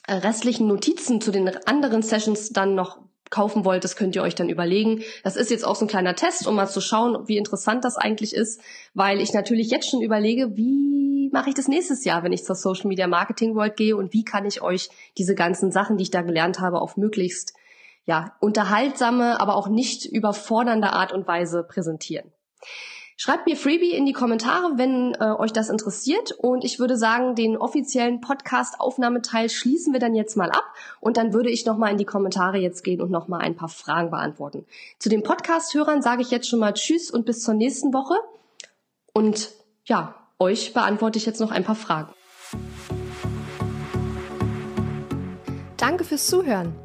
[0.07, 2.99] äh, restlichen Notizen zu den anderen Sessions dann noch
[3.31, 5.01] kaufen wollt, das könnt ihr euch dann überlegen.
[5.23, 7.97] Das ist jetzt auch so ein kleiner Test, um mal zu schauen, wie interessant das
[7.97, 8.61] eigentlich ist,
[8.93, 12.55] weil ich natürlich jetzt schon überlege, wie mache ich das nächstes Jahr, wenn ich zur
[12.55, 13.97] Social Media Marketing World gehe?
[13.97, 17.55] Und wie kann ich euch diese ganzen Sachen, die ich da gelernt habe, auf möglichst
[18.05, 22.31] ja, unterhaltsame, aber auch nicht überfordernde Art und Weise präsentieren.
[23.17, 26.33] Schreibt mir Freebie in die Kommentare, wenn äh, euch das interessiert.
[26.33, 30.65] Und ich würde sagen, den offiziellen Podcast-Aufnahmeteil schließen wir dann jetzt mal ab.
[30.99, 34.11] Und dann würde ich nochmal in die Kommentare jetzt gehen und nochmal ein paar Fragen
[34.11, 34.65] beantworten.
[34.99, 38.15] Zu den Podcast-Hörern sage ich jetzt schon mal Tschüss und bis zur nächsten Woche.
[39.13, 39.51] Und
[39.85, 42.13] ja, euch beantworte ich jetzt noch ein paar Fragen.
[45.77, 46.84] Danke fürs Zuhören.